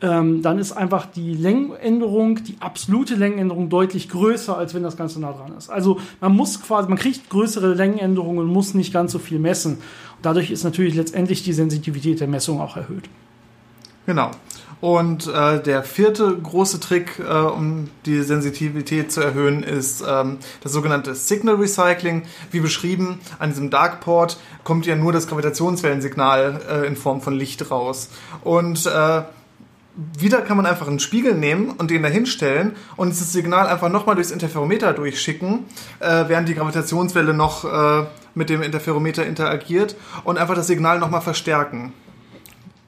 [0.00, 5.18] ähm, dann ist einfach die Längenänderung, die absolute Längenänderung deutlich größer, als wenn das Ganze
[5.18, 5.70] nah dran ist.
[5.70, 9.78] Also man muss quasi, man kriegt größere Längenänderungen und muss nicht ganz so viel messen.
[10.20, 13.08] Dadurch ist natürlich letztendlich die Sensitivität der Messung auch erhöht.
[14.08, 14.30] Genau.
[14.80, 20.72] Und äh, der vierte große Trick, äh, um die Sensitivität zu erhöhen, ist ähm, das
[20.72, 22.22] sogenannte Signal Recycling.
[22.50, 27.70] Wie beschrieben, an diesem Darkport kommt ja nur das Gravitationswellensignal äh, in Form von Licht
[27.70, 28.08] raus.
[28.42, 29.22] Und äh,
[30.18, 33.90] wieder kann man einfach einen Spiegel nehmen und den da hinstellen und dieses Signal einfach
[33.90, 35.66] nochmal durchs Interferometer durchschicken,
[36.00, 41.20] äh, während die Gravitationswelle noch äh, mit dem Interferometer interagiert und einfach das Signal nochmal
[41.20, 41.92] verstärken.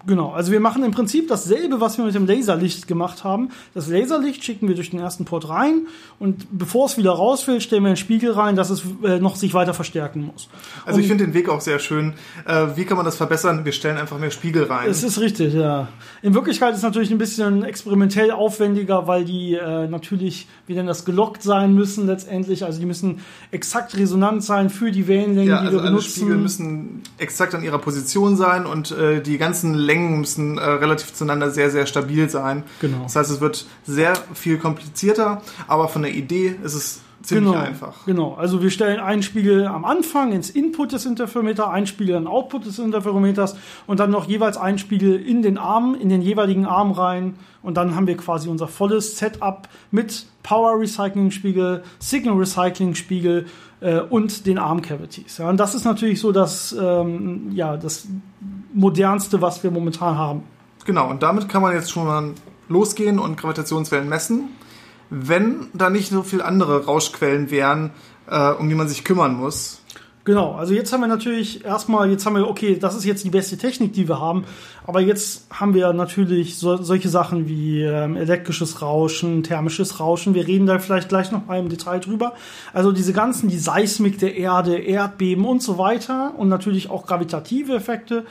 [0.07, 3.51] Genau, also wir machen im Prinzip dasselbe, was wir mit dem Laserlicht gemacht haben.
[3.75, 5.87] Das Laserlicht schicken wir durch den ersten Port rein
[6.19, 9.37] und bevor es wieder raus will, stellen wir einen Spiegel rein, dass es äh, noch
[9.37, 10.49] sich weiter verstärken muss.
[10.87, 12.15] Also und ich finde den Weg auch sehr schön.
[12.47, 13.67] Äh, wie kann man das verbessern?
[13.67, 14.89] Wir stellen einfach mehr Spiegel rein.
[14.89, 15.89] Es ist richtig, ja.
[16.23, 20.87] In Wirklichkeit ist es natürlich ein bisschen experimentell aufwendiger, weil die äh, natürlich, wie denn
[20.87, 22.65] das, gelockt sein müssen letztendlich.
[22.65, 26.11] Also die müssen exakt resonant sein für die Wellenlängen, ja, also die wir alle benutzen.
[26.11, 31.13] Spiegel müssen exakt an ihrer Position sein und äh, die ganzen Längen müssen äh, relativ
[31.15, 32.63] zueinander sehr, sehr stabil sein.
[32.81, 33.03] Genau.
[33.03, 37.65] Das heißt, es wird sehr viel komplizierter, aber von der Idee ist es ziemlich genau,
[37.65, 38.07] einfach.
[38.07, 42.23] Genau, also wir stellen einen Spiegel am Anfang ins Input des Interferometers, einen Spiegel in
[42.23, 46.23] den Output des Interferometers und dann noch jeweils einen Spiegel in den Arm, in den
[46.23, 51.83] jeweiligen Arm rein und dann haben wir quasi unser volles Setup mit Power Recycling Spiegel,
[51.99, 53.47] Signal Recycling Spiegel
[53.81, 55.39] äh, und den Arm Cavities.
[55.39, 58.07] Ja, und das ist natürlich so das, ähm, ja, das
[58.73, 60.43] modernste, was wir momentan haben.
[60.85, 62.33] Genau, und damit kann man jetzt schon mal
[62.69, 64.49] losgehen und Gravitationswellen messen,
[65.11, 67.91] wenn da nicht so viele andere Rauschquellen wären,
[68.29, 69.81] äh, um die man sich kümmern muss.
[70.25, 73.31] Genau, also jetzt haben wir natürlich erstmal, jetzt haben wir, okay, das ist jetzt die
[73.31, 74.45] beste Technik, die wir haben,
[74.87, 80.47] aber jetzt haben wir natürlich so, solche Sachen wie ähm, elektrisches Rauschen, thermisches Rauschen, wir
[80.47, 82.35] reden da vielleicht gleich noch mal im Detail drüber.
[82.75, 87.75] Also diese ganzen, die Seismik der Erde, Erdbeben und so weiter und natürlich auch gravitative
[87.75, 88.27] Effekte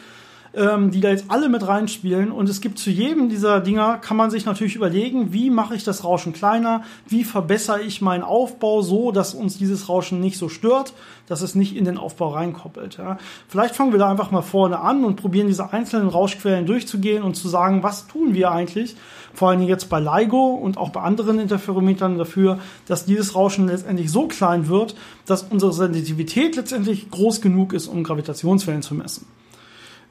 [0.54, 2.32] ähm, die da jetzt alle mit reinspielen.
[2.32, 5.84] Und es gibt zu jedem dieser Dinger, kann man sich natürlich überlegen, wie mache ich
[5.84, 10.50] das Rauschen kleiner, wie verbessere ich meinen Aufbau so, dass uns dieses Rauschen nicht so
[10.50, 10.94] stört,
[11.28, 12.98] dass es nicht in den Aufbau reinkoppelt.
[12.98, 13.18] Ja.
[13.48, 17.36] Vielleicht fangen wir da einfach mal vorne an und probieren diese einzelnen Rauschquellen durchzugehen und
[17.36, 18.96] zu sagen, was tun wir eigentlich,
[19.34, 24.12] vor allem jetzt bei LIGO und auch bei anderen Interferometern dafür, dass dieses Rauschen letztendlich
[24.12, 29.28] so klein wird, dass unsere Sensitivität letztendlich groß genug ist, um Gravitationswellen zu messen.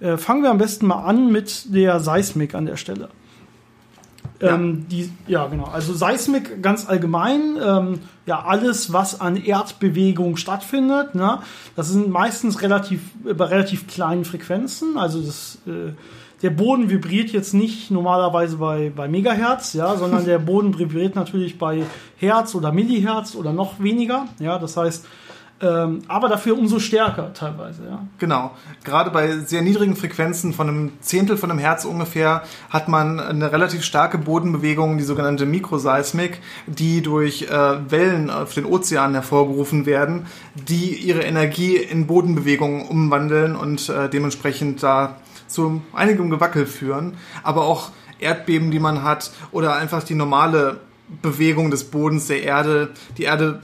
[0.01, 3.09] Äh, fangen wir am besten mal an mit der Seismik an der Stelle.
[4.41, 4.55] Ja.
[4.55, 5.65] Ähm, die, ja, genau.
[5.65, 11.41] Also Seismik ganz allgemein, ähm, ja, alles, was an Erdbewegung stattfindet, ne?
[11.75, 14.97] das sind meistens relativ, bei relativ kleinen Frequenzen.
[14.97, 15.93] Also das, äh,
[16.43, 21.59] der Boden vibriert jetzt nicht normalerweise bei, bei Megahertz, ja, sondern der Boden vibriert natürlich
[21.59, 21.83] bei
[22.17, 24.29] Hertz oder Millihertz oder noch weniger.
[24.39, 25.05] Ja, das heißt,
[25.61, 28.07] ähm, aber dafür umso stärker teilweise, ja.
[28.19, 28.53] Genau.
[28.85, 33.51] Gerade bei sehr niedrigen Frequenzen von einem Zehntel von einem Herz ungefähr hat man eine
[33.51, 40.27] relativ starke Bodenbewegung, die sogenannte Mikroseismik, die durch äh, Wellen auf den Ozeanen hervorgerufen werden,
[40.55, 45.17] die ihre Energie in Bodenbewegungen umwandeln und äh, dementsprechend da
[45.49, 47.91] zu einigem Gewackel führen, aber auch
[48.21, 50.81] Erdbeben, die man hat oder einfach die normale
[51.23, 52.91] Bewegung des Bodens, der Erde.
[53.17, 53.63] Die Erde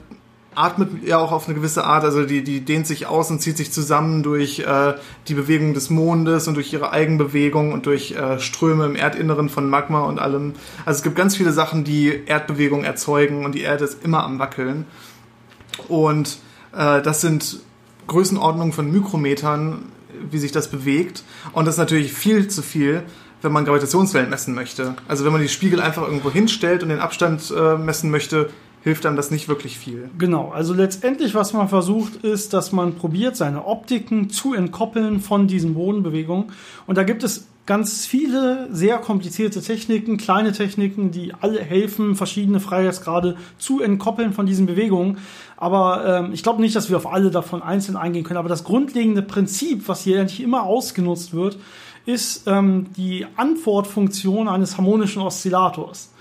[0.55, 3.57] atmet ja auch auf eine gewisse Art, also die, die dehnt sich aus und zieht
[3.57, 4.93] sich zusammen durch äh,
[5.27, 9.69] die Bewegung des Mondes und durch ihre Eigenbewegung und durch äh, Ströme im Erdinneren von
[9.69, 10.53] Magma und allem.
[10.85, 14.39] Also es gibt ganz viele Sachen, die Erdbewegung erzeugen und die Erde ist immer am
[14.39, 14.85] Wackeln.
[15.87, 16.37] Und
[16.73, 17.59] äh, das sind
[18.07, 19.91] Größenordnungen von Mikrometern,
[20.29, 21.23] wie sich das bewegt.
[21.51, 23.03] Und das ist natürlich viel zu viel,
[23.41, 24.95] wenn man Gravitationswellen messen möchte.
[25.07, 28.49] Also wenn man die Spiegel einfach irgendwo hinstellt und den Abstand äh, messen möchte,
[28.85, 30.11] hilft einem das nicht wirklich viel.
[30.19, 35.47] Genau, also letztendlich, was man versucht, ist, dass man probiert, seine Optiken zu entkoppeln von
[35.47, 36.51] diesen Bodenbewegungen.
[36.85, 42.59] Und da gibt es ganz viele sehr komplizierte Techniken, kleine Techniken, die alle helfen, verschiedene
[42.59, 45.17] Freiheitsgrade zu entkoppeln von diesen Bewegungen.
[45.57, 48.37] Aber ähm, ich glaube nicht, dass wir auf alle davon einzeln eingehen können.
[48.37, 51.57] Aber das grundlegende Prinzip, was hier eigentlich immer ausgenutzt wird,
[52.05, 56.11] ist ähm, die Antwortfunktion eines harmonischen Oszillators.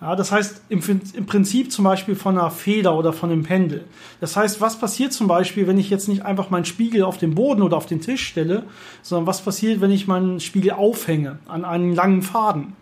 [0.00, 0.82] Ja, das heißt im,
[1.14, 3.84] im, Prinzip zum Beispiel von einer Feder oder von einem Pendel.
[4.20, 7.34] Das heißt, was passiert zum Beispiel, wenn ich jetzt nicht einfach meinen Spiegel auf den
[7.34, 8.64] Boden oder auf den Tisch stelle,
[9.02, 12.74] sondern was passiert, wenn ich meinen Spiegel aufhänge an einen langen Faden?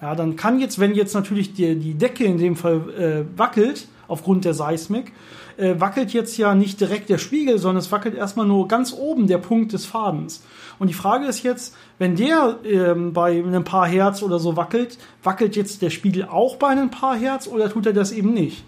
[0.00, 3.88] Ja, dann kann jetzt, wenn jetzt natürlich die, die Decke in dem Fall äh, wackelt,
[4.06, 5.12] aufgrund der Seismik,
[5.56, 9.26] äh, wackelt jetzt ja nicht direkt der Spiegel, sondern es wackelt erstmal nur ganz oben
[9.26, 10.44] der Punkt des Fadens.
[10.78, 14.98] Und die Frage ist jetzt, wenn der ähm, bei einem paar Hertz oder so wackelt,
[15.22, 18.64] wackelt jetzt der Spiegel auch bei einem paar Hertz oder tut er das eben nicht?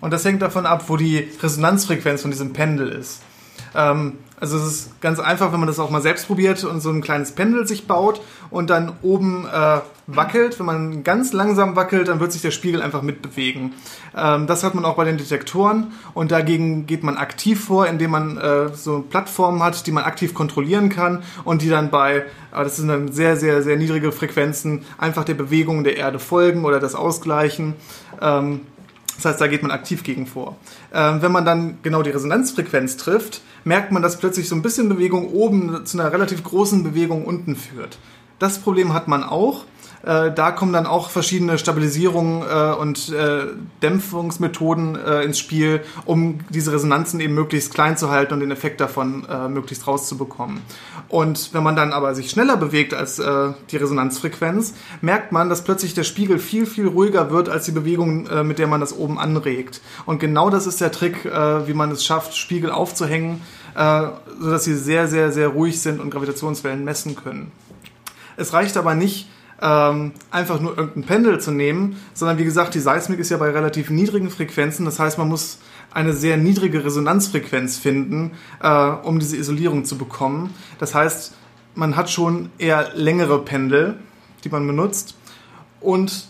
[0.00, 3.22] Und das hängt davon ab, wo die Resonanzfrequenz von diesem Pendel ist.
[3.74, 6.90] Ähm, also es ist ganz einfach, wenn man das auch mal selbst probiert und so
[6.90, 10.58] ein kleines Pendel sich baut und dann oben äh, wackelt.
[10.58, 13.72] Wenn man ganz langsam wackelt, dann wird sich der Spiegel einfach mitbewegen.
[14.16, 18.12] Ähm, das hat man auch bei den Detektoren und dagegen geht man aktiv vor, indem
[18.12, 22.64] man äh, so Plattformen hat, die man aktiv kontrollieren kann und die dann bei, aber
[22.64, 26.80] das sind dann sehr, sehr, sehr niedrige Frequenzen, einfach der Bewegung der Erde folgen oder
[26.80, 27.74] das ausgleichen.
[28.20, 28.60] Ähm,
[29.16, 30.56] das heißt, da geht man aktiv gegen vor.
[30.92, 34.88] Ähm, wenn man dann genau die Resonanzfrequenz trifft, merkt man, dass plötzlich so ein bisschen
[34.88, 37.98] Bewegung oben zu einer relativ großen Bewegung unten führt.
[38.44, 39.64] Das Problem hat man auch.
[40.02, 43.46] Äh, da kommen dann auch verschiedene Stabilisierungen äh, und äh,
[43.82, 48.82] Dämpfungsmethoden äh, ins Spiel, um diese Resonanzen eben möglichst klein zu halten und den Effekt
[48.82, 50.60] davon äh, möglichst rauszubekommen.
[51.08, 55.64] Und wenn man dann aber sich schneller bewegt als äh, die Resonanzfrequenz, merkt man, dass
[55.64, 59.18] plötzlich der Spiegel viel, viel ruhiger wird als die Bewegung, mit der man das oben
[59.18, 59.80] anregt.
[60.04, 63.40] Und genau das ist der Trick, wie man es schafft, Spiegel aufzuhängen,
[63.74, 67.52] sodass sie sehr, sehr, sehr ruhig sind und Gravitationswellen messen können.
[68.36, 69.28] Es reicht aber nicht,
[69.62, 73.50] ähm, einfach nur irgendein Pendel zu nehmen, sondern wie gesagt, die Seismik ist ja bei
[73.50, 74.84] relativ niedrigen Frequenzen.
[74.84, 75.58] Das heißt, man muss
[75.92, 80.52] eine sehr niedrige Resonanzfrequenz finden, äh, um diese Isolierung zu bekommen.
[80.78, 81.34] Das heißt,
[81.74, 83.96] man hat schon eher längere Pendel,
[84.42, 85.16] die man benutzt.
[85.80, 86.28] Und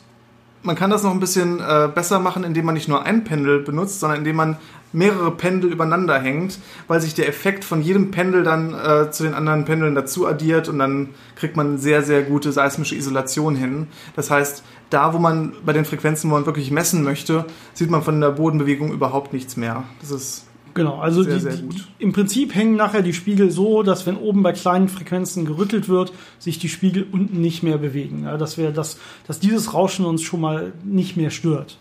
[0.64, 3.60] man kann das noch ein bisschen äh, besser machen, indem man nicht nur ein Pendel
[3.60, 4.56] benutzt, sondern indem man
[4.92, 9.34] mehrere Pendel übereinander hängt, weil sich der Effekt von jedem Pendel dann äh, zu den
[9.34, 13.88] anderen Pendeln dazu addiert und dann kriegt man sehr, sehr gute seismische Isolation hin.
[14.16, 18.02] Das heißt, da, wo man bei den Frequenzen, wo man wirklich messen möchte, sieht man
[18.02, 19.82] von der Bodenbewegung überhaupt nichts mehr.
[20.00, 23.82] Das ist Genau, also sehr, die, sehr die, im Prinzip hängen nachher die Spiegel so,
[23.82, 28.24] dass wenn oben bei kleinen Frequenzen gerüttelt wird, sich die Spiegel unten nicht mehr bewegen.
[28.24, 31.78] Ja, dass wir das, dass dieses Rauschen uns schon mal nicht mehr stört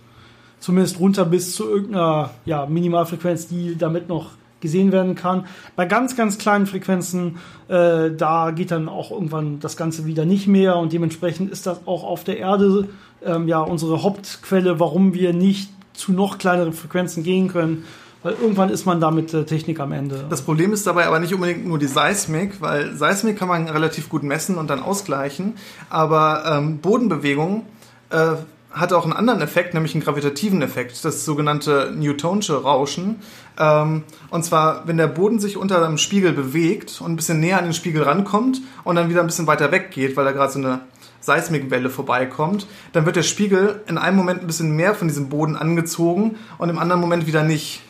[0.64, 5.46] zumindest runter bis zu irgendeiner ja, Minimalfrequenz, die damit noch gesehen werden kann.
[5.76, 10.48] Bei ganz, ganz kleinen Frequenzen, äh, da geht dann auch irgendwann das Ganze wieder nicht
[10.48, 12.88] mehr und dementsprechend ist das auch auf der Erde
[13.26, 17.84] ähm, ja unsere Hauptquelle, warum wir nicht zu noch kleineren Frequenzen gehen können.
[18.24, 20.26] Weil irgendwann ist man da mit der Technik am Ende.
[20.30, 24.10] Das Problem ist dabei aber nicht unbedingt nur die Seismik, weil Seismik kann man relativ
[24.10, 25.56] gut messen und dann ausgleichen.
[25.90, 27.64] Aber ähm, Bodenbewegungen
[28.10, 28.36] äh,
[28.72, 33.18] hat auch einen anderen Effekt, nämlich einen gravitativen Effekt, das sogenannte Newtonsche Rauschen.
[33.60, 37.60] Ähm, und zwar, wenn der Boden sich unter einem Spiegel bewegt und ein bisschen näher
[37.60, 40.60] an den Spiegel rankommt und dann wieder ein bisschen weiter weggeht, weil da gerade so
[40.60, 40.80] eine
[41.20, 45.56] Seismikwelle vorbeikommt, dann wird der Spiegel in einem Moment ein bisschen mehr von diesem Boden
[45.56, 47.82] angezogen und im anderen Moment wieder nicht.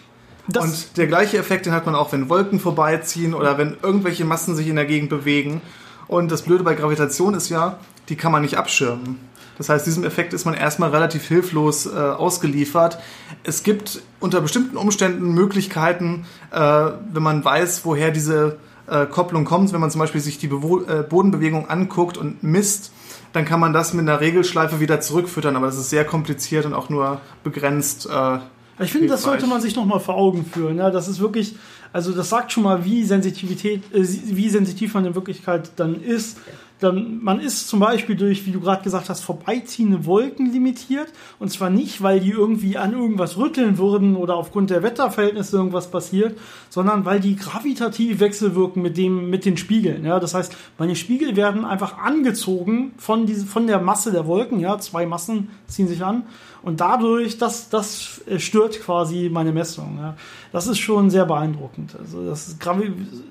[0.47, 4.25] Das und der gleiche Effekt, den hat man auch, wenn Wolken vorbeiziehen oder wenn irgendwelche
[4.25, 5.61] Massen sich in der Gegend bewegen.
[6.07, 7.79] Und das Blöde bei Gravitation ist ja,
[8.09, 9.19] die kann man nicht abschirmen.
[9.57, 12.97] Das heißt, diesem Effekt ist man erstmal relativ hilflos äh, ausgeliefert.
[13.43, 19.71] Es gibt unter bestimmten Umständen Möglichkeiten, äh, wenn man weiß, woher diese äh, Kopplung kommt,
[19.71, 22.91] wenn man zum Beispiel sich die Bewo äh, Bodenbewegung anguckt und misst,
[23.31, 26.73] dann kann man das mit einer Regelschleife wieder zurückfüttern, aber das ist sehr kompliziert und
[26.73, 28.39] auch nur begrenzt äh,
[28.79, 30.77] Ich finde, das sollte man sich nochmal vor Augen führen.
[30.77, 31.55] Ja, das ist wirklich,
[31.91, 36.37] also das sagt schon mal, wie Sensitivität, äh, wie sensitiv man in Wirklichkeit dann ist.
[36.79, 41.07] Dann, man ist zum Beispiel durch, wie du gerade gesagt hast, vorbeiziehende Wolken limitiert.
[41.39, 45.89] Und zwar nicht, weil die irgendwie an irgendwas rütteln würden oder aufgrund der Wetterverhältnisse irgendwas
[45.89, 46.37] passiert,
[46.69, 50.03] sondern weil die gravitativ wechselwirken mit dem, mit den Spiegeln.
[50.03, 54.59] Ja, das heißt, meine Spiegel werden einfach angezogen von diese, von der Masse der Wolken.
[54.59, 56.23] Ja, zwei Massen ziehen sich an.
[56.63, 59.97] Und dadurch, das, das stört quasi meine Messung.
[59.99, 60.15] Ja.
[60.51, 61.95] Das ist schon sehr beeindruckend.
[61.99, 62.57] Also, das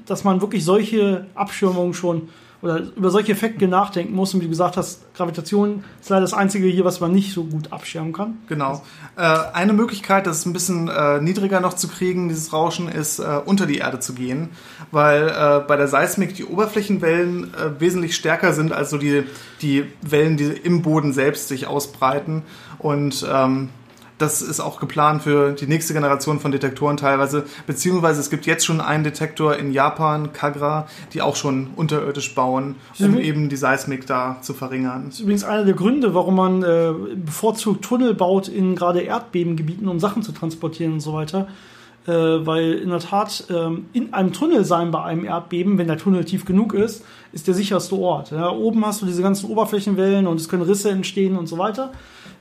[0.06, 2.28] dass man wirklich solche Abschirmungen schon
[2.62, 4.32] oder über solche Effekte nachdenken muss.
[4.32, 7.44] Und wie du gesagt hast, Gravitation ist leider das Einzige hier, was man nicht so
[7.44, 8.38] gut abschirmen kann.
[8.48, 8.82] Genau.
[9.16, 9.22] Äh,
[9.52, 13.66] eine Möglichkeit, das ein bisschen äh, niedriger noch zu kriegen, dieses Rauschen, ist äh, unter
[13.66, 14.50] die Erde zu gehen,
[14.92, 19.24] weil äh, bei der Seismik die Oberflächenwellen äh, wesentlich stärker sind als so die,
[19.60, 22.42] die Wellen, die im Boden selbst sich ausbreiten.
[22.78, 23.70] Und ähm,
[24.22, 27.44] das ist auch geplant für die nächste Generation von Detektoren teilweise.
[27.66, 32.76] Beziehungsweise es gibt jetzt schon einen Detektor in Japan, Kagra, die auch schon unterirdisch bauen,
[33.00, 35.06] um eben die Seismik da zu verringern.
[35.06, 39.88] Das ist übrigens einer der Gründe, warum man äh, bevorzugt Tunnel baut in gerade Erdbebengebieten,
[39.88, 41.48] um Sachen zu transportieren und so weiter.
[42.06, 45.98] Äh, weil in der Tat ähm, in einem Tunnel sein bei einem Erdbeben, wenn der
[45.98, 48.32] Tunnel tief genug ist, ist der sicherste Ort.
[48.32, 51.92] Ja, oben hast du diese ganzen Oberflächenwellen und es können Risse entstehen und so weiter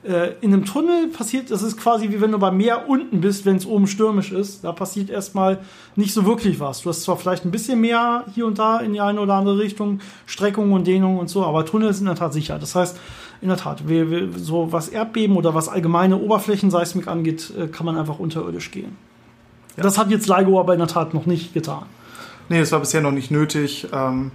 [0.04, 3.46] äh, in einem Tunnel passiert, das ist quasi wie wenn du beim Meer unten bist,
[3.46, 4.64] wenn es oben stürmisch ist.
[4.64, 5.60] Da passiert erstmal
[5.94, 6.82] nicht so wirklich was.
[6.82, 9.58] Du hast zwar vielleicht ein bisschen mehr hier und da in die eine oder andere
[9.58, 12.58] Richtung, Streckung und Dehnung und so, aber Tunnel sind in der Tat sicher.
[12.58, 12.98] Das heißt,
[13.40, 17.86] in der Tat, wir, wir, so was Erdbeben oder was allgemeine Oberflächenseismik angeht, äh, kann
[17.86, 18.96] man einfach unterirdisch gehen.
[19.76, 19.82] Ja.
[19.82, 21.84] Das hat jetzt LIGO aber in der Tat noch nicht getan.
[22.48, 23.86] Nee, das war bisher noch nicht nötig.
[23.92, 24.32] Ähm,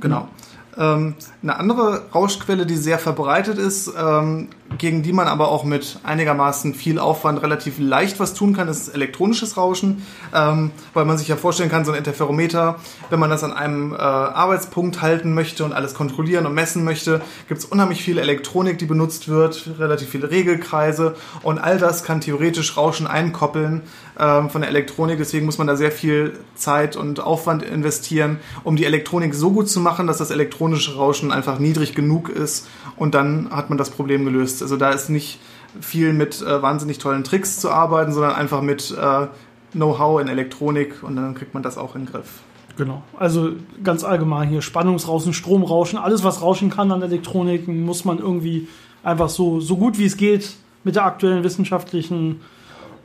[0.00, 0.22] genau.
[0.22, 0.45] Mhm.
[0.78, 5.98] Ähm, eine andere Rauschquelle, die sehr verbreitet ist, ähm, gegen die man aber auch mit
[6.02, 10.02] einigermaßen viel Aufwand relativ leicht was tun kann, ist elektronisches Rauschen,
[10.34, 12.76] ähm, weil man sich ja vorstellen kann, so ein Interferometer,
[13.10, 17.20] wenn man das an einem äh, Arbeitspunkt halten möchte und alles kontrollieren und messen möchte,
[17.48, 22.20] gibt es unheimlich viel Elektronik, die benutzt wird, relativ viele Regelkreise und all das kann
[22.20, 23.82] theoretisch Rauschen einkoppeln
[24.18, 25.18] ähm, von der Elektronik.
[25.18, 29.68] Deswegen muss man da sehr viel Zeit und Aufwand investieren, um die Elektronik so gut
[29.68, 33.90] zu machen, dass das elektronische Rauschen einfach niedrig genug ist und dann hat man das
[33.90, 34.55] Problem gelöst.
[34.62, 35.38] Also da ist nicht
[35.80, 39.26] viel mit äh, wahnsinnig tollen Tricks zu arbeiten, sondern einfach mit äh,
[39.72, 42.40] Know-how in Elektronik und dann kriegt man das auch in den Griff.
[42.76, 43.02] Genau.
[43.18, 48.68] Also ganz allgemein hier Spannungsrauschen, Stromrauschen, alles was rauschen kann an Elektronik, muss man irgendwie
[49.02, 52.40] einfach so, so gut wie es geht mit der aktuellen wissenschaftlichen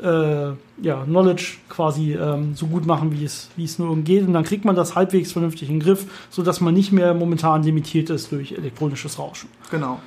[0.01, 4.25] äh, ja, Knowledge quasi ähm, so gut machen, wie es, wie es nur geht.
[4.25, 7.63] Und dann kriegt man das halbwegs vernünftig in den Griff, sodass man nicht mehr momentan
[7.63, 9.49] limitiert ist durch elektronisches Rauschen.
[9.69, 9.99] Genau.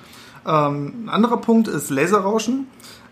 [0.47, 2.67] Ähm, ein anderer Punkt ist Laserrauschen.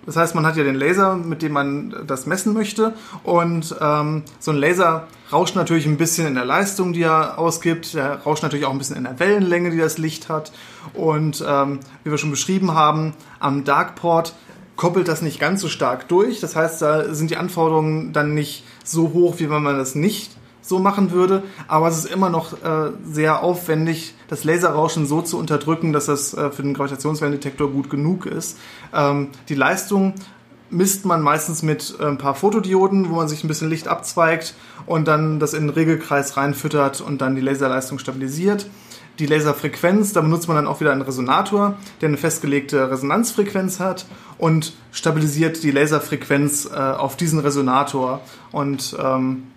[0.05, 2.95] Das heißt, man hat ja den Laser, mit dem man das messen möchte.
[3.23, 7.95] Und ähm, so ein Laser rauscht natürlich ein bisschen in der Leistung, die er ausgibt.
[7.95, 10.53] Der rauscht natürlich auch ein bisschen in der Wellenlänge, die das Licht hat.
[10.95, 14.35] Und ähm, wie wir schon beschrieben haben, am Darkport
[14.77, 16.41] koppelt das nicht ganz so stark durch.
[16.41, 20.33] Das heißt, da sind die Anforderungen dann nicht so hoch, wie wenn man das nicht
[20.63, 25.39] so machen würde, aber es ist immer noch äh, sehr aufwendig, das Laserrauschen so zu
[25.39, 28.59] unterdrücken, dass das äh, für den Gravitationswellendetektor gut genug ist.
[28.95, 30.15] Ähm, die Leistung
[30.71, 34.55] misst man meistens mit äh, ein paar Fotodioden, wo man sich ein bisschen Licht abzweigt
[34.87, 38.67] und dann das in den Regelkreis reinfüttert und dann die Laserleistung stabilisiert.
[39.19, 44.07] Die Laserfrequenz, da benutzt man dann auch wieder einen Resonator, der eine festgelegte Resonanzfrequenz hat
[44.39, 48.23] und stabilisiert die Laserfrequenz äh, auf diesen Resonator.
[48.53, 49.52] Und ähm,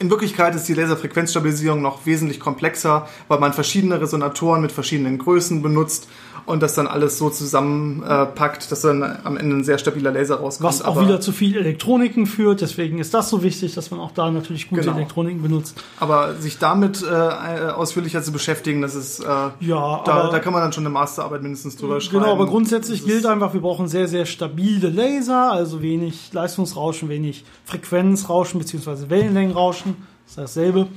[0.00, 5.60] in Wirklichkeit ist die Laserfrequenzstabilisierung noch wesentlich komplexer, weil man verschiedene Resonatoren mit verschiedenen Größen
[5.60, 6.08] benutzt
[6.46, 10.36] und das dann alles so zusammenpackt, äh, dass dann am Ende ein sehr stabiler Laser
[10.36, 10.68] rauskommt.
[10.68, 14.00] Was auch Aber wieder zu viel Elektroniken führt, deswegen ist das so wichtig, dass man
[14.00, 14.96] auch da natürlich gute genau.
[14.96, 15.82] Elektroniken benutzt.
[15.98, 19.26] Aber sich damit äh, ausführlicher zu beschäftigen, das ist, äh,
[19.60, 22.24] ja, da, da kann man dann schon eine Masterarbeit mindestens drüber schreiben.
[22.24, 27.44] Genau, aber grundsätzlich gilt einfach, wir brauchen sehr, sehr stabile Laser, also wenig Leistungsrauschen, wenig
[27.64, 29.08] Frequenzrauschen bzw.
[29.08, 30.88] Wellenlängenrauschen, das ist dasselbe.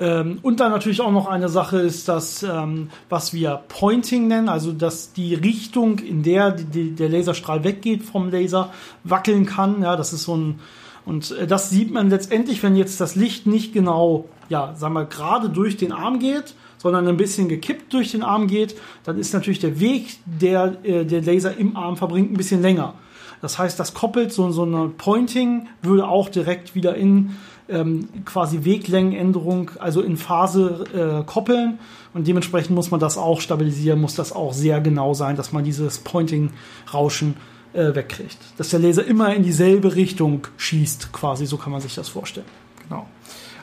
[0.00, 4.48] Ähm, und dann natürlich auch noch eine Sache ist das, ähm, was wir Pointing nennen,
[4.48, 8.72] also dass die Richtung, in der die, der Laserstrahl weggeht vom Laser,
[9.04, 9.82] wackeln kann.
[9.82, 10.60] Ja, das ist so ein
[11.04, 15.04] und äh, das sieht man letztendlich, wenn jetzt das Licht nicht genau, ja, sagen wir,
[15.04, 18.74] gerade durch den Arm geht, sondern ein bisschen gekippt durch den Arm geht,
[19.04, 22.94] dann ist natürlich der Weg, der äh, der Laser im Arm verbringt, ein bisschen länger.
[23.42, 27.36] Das heißt, das koppelt so, so eine Pointing würde auch direkt wieder in
[27.70, 31.78] ähm, quasi Weglängenänderung, also in Phase äh, koppeln.
[32.12, 35.64] Und dementsprechend muss man das auch stabilisieren, muss das auch sehr genau sein, dass man
[35.64, 37.36] dieses Pointing-Rauschen
[37.72, 38.38] äh, wegkriegt.
[38.56, 42.46] Dass der Laser immer in dieselbe Richtung schießt, quasi, so kann man sich das vorstellen.
[42.88, 43.06] Genau.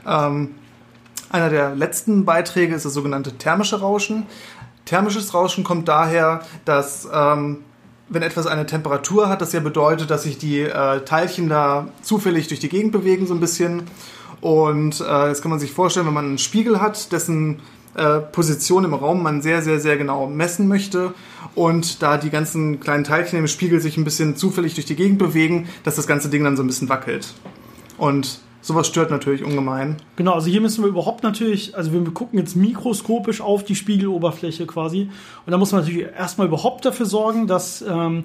[0.05, 0.55] Ähm,
[1.29, 4.25] einer der letzten Beiträge ist das sogenannte thermische Rauschen.
[4.85, 7.65] Thermisches Rauschen kommt daher, dass ähm,
[8.09, 12.47] wenn etwas eine Temperatur hat, das ja bedeutet, dass sich die äh, Teilchen da zufällig
[12.47, 13.83] durch die Gegend bewegen so ein bisschen.
[14.39, 17.59] Und äh, jetzt kann man sich vorstellen, wenn man einen Spiegel hat, dessen
[17.95, 21.13] äh, Position im Raum man sehr, sehr, sehr genau messen möchte
[21.55, 25.17] und da die ganzen kleinen Teilchen im Spiegel sich ein bisschen zufällig durch die Gegend
[25.17, 27.33] bewegen, dass das ganze Ding dann so ein bisschen wackelt.
[27.97, 29.97] Und Sowas stört natürlich ungemein.
[30.15, 34.65] Genau, also hier müssen wir überhaupt natürlich, also wir gucken jetzt mikroskopisch auf die Spiegeloberfläche
[34.65, 35.09] quasi.
[35.45, 38.23] Und da muss man natürlich erstmal überhaupt dafür sorgen, dass ähm,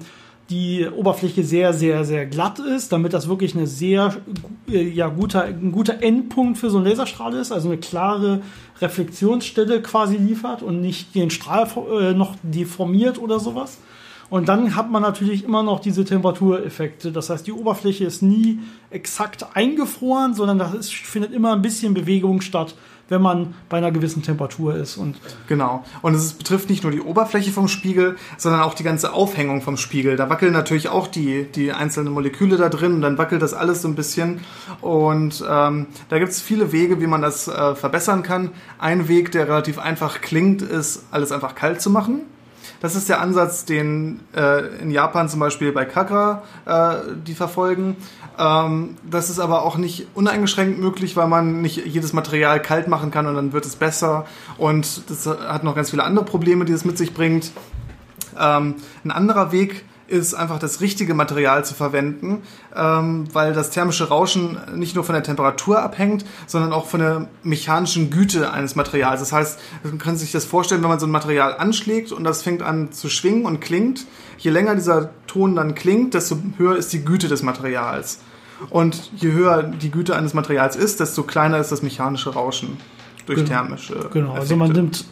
[0.50, 4.16] die Oberfläche sehr, sehr, sehr glatt ist, damit das wirklich eine sehr
[4.68, 8.42] äh, ja, guter, ein guter Endpunkt für so einen Laserstrahl ist, also eine klare
[8.80, 11.68] Reflexionsstelle quasi liefert und nicht den Strahl
[12.00, 13.78] äh, noch deformiert oder sowas.
[14.32, 17.12] Und dann hat man natürlich immer noch diese Temperatureffekte.
[17.12, 22.40] Das heißt, die Oberfläche ist nie exakt eingefroren, sondern da findet immer ein bisschen Bewegung
[22.40, 22.74] statt,
[23.10, 24.96] wenn man bei einer gewissen Temperatur ist.
[24.96, 25.16] Und
[25.48, 25.84] genau.
[26.00, 29.76] Und es betrifft nicht nur die Oberfläche vom Spiegel, sondern auch die ganze Aufhängung vom
[29.76, 30.16] Spiegel.
[30.16, 33.82] Da wackeln natürlich auch die, die einzelnen Moleküle da drin und dann wackelt das alles
[33.82, 34.40] so ein bisschen.
[34.80, 38.48] Und ähm, da gibt es viele Wege, wie man das äh, verbessern kann.
[38.78, 42.22] Ein Weg, der relativ einfach klingt, ist, alles einfach kalt zu machen.
[42.82, 47.96] Das ist der Ansatz, den äh, in Japan zum Beispiel bei Kagra äh, die verfolgen.
[48.36, 53.12] Ähm, das ist aber auch nicht uneingeschränkt möglich, weil man nicht jedes Material kalt machen
[53.12, 54.26] kann und dann wird es besser.
[54.58, 57.52] Und das hat noch ganz viele andere Probleme, die es mit sich bringt.
[58.36, 58.74] Ähm,
[59.04, 62.42] ein anderer Weg ist einfach das richtige Material zu verwenden,
[62.74, 67.28] ähm, weil das thermische Rauschen nicht nur von der Temperatur abhängt, sondern auch von der
[67.42, 69.20] mechanischen Güte eines Materials.
[69.20, 72.42] Das heißt, man kann sich das vorstellen, wenn man so ein Material anschlägt und das
[72.42, 74.06] fängt an zu schwingen und klingt.
[74.38, 78.20] Je länger dieser Ton dann klingt, desto höher ist die Güte des Materials.
[78.70, 82.76] Und je höher die Güte eines Materials ist, desto kleiner ist das mechanische Rauschen
[83.26, 83.48] durch genau.
[83.48, 83.94] thermische.
[84.12, 84.40] Genau, Effekte.
[84.40, 85.04] also man nimmt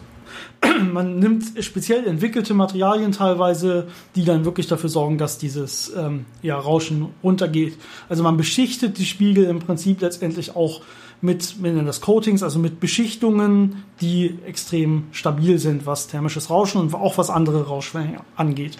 [0.92, 6.58] man nimmt speziell entwickelte Materialien teilweise, die dann wirklich dafür sorgen, dass dieses ähm, ja,
[6.58, 7.76] Rauschen runtergeht.
[8.08, 10.82] Also man beschichtet die Spiegel im Prinzip letztendlich auch
[11.22, 16.80] mit, wir nennen das Coatings, also mit Beschichtungen, die extrem stabil sind, was thermisches Rauschen
[16.80, 18.78] und auch was andere Rauschwellen angeht,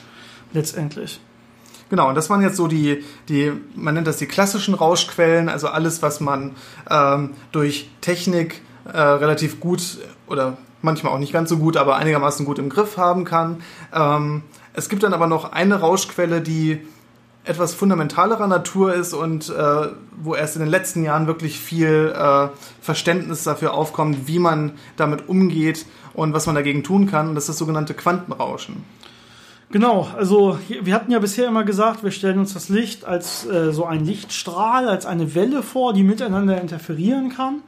[0.53, 1.21] letztendlich.
[1.91, 5.69] Genau, und das waren jetzt so die, die, man nennt das die klassischen Rauschquellen, also
[5.69, 6.53] alles, was man
[6.89, 12.47] ähm, durch Technik äh, relativ gut oder manchmal auch nicht ganz so gut, aber einigermaßen
[12.47, 13.63] gut im Griff haben kann.
[13.93, 16.81] Ähm, es gibt dann aber noch eine Rauschquelle, die
[17.45, 19.89] etwas fundamentalerer Natur ist und äh,
[20.23, 22.49] wo erst in den letzten Jahren wirklich viel äh,
[22.81, 27.31] Verständnis dafür aufkommt, wie man damit umgeht und was man dagegen tun kann.
[27.31, 28.85] Und das ist das sogenannte Quantenrauschen.
[29.73, 33.73] Genau, also wir hatten ja bisher immer gesagt, wir stellen uns das Licht als äh,
[33.73, 37.63] so ein Lichtstrahl, als eine Welle vor, die miteinander interferieren kann.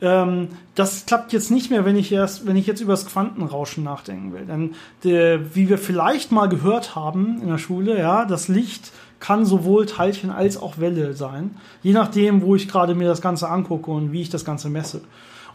[0.00, 3.82] Ähm, das klappt jetzt nicht mehr, wenn ich erst, wenn ich jetzt über das Quantenrauschen
[3.82, 4.44] nachdenken will.
[4.44, 4.74] Denn
[5.04, 9.86] der, wie wir vielleicht mal gehört haben in der Schule, ja, das Licht kann sowohl
[9.86, 14.12] Teilchen als auch Welle sein, je nachdem, wo ich gerade mir das Ganze angucke und
[14.12, 15.00] wie ich das Ganze messe.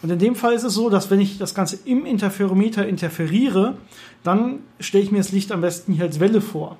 [0.02, 3.76] Und in dem Fall ist es so, dass wenn ich das Ganze im Interferometer interferiere,
[4.24, 6.78] dann stelle ich mir das Licht am besten hier als Welle vor.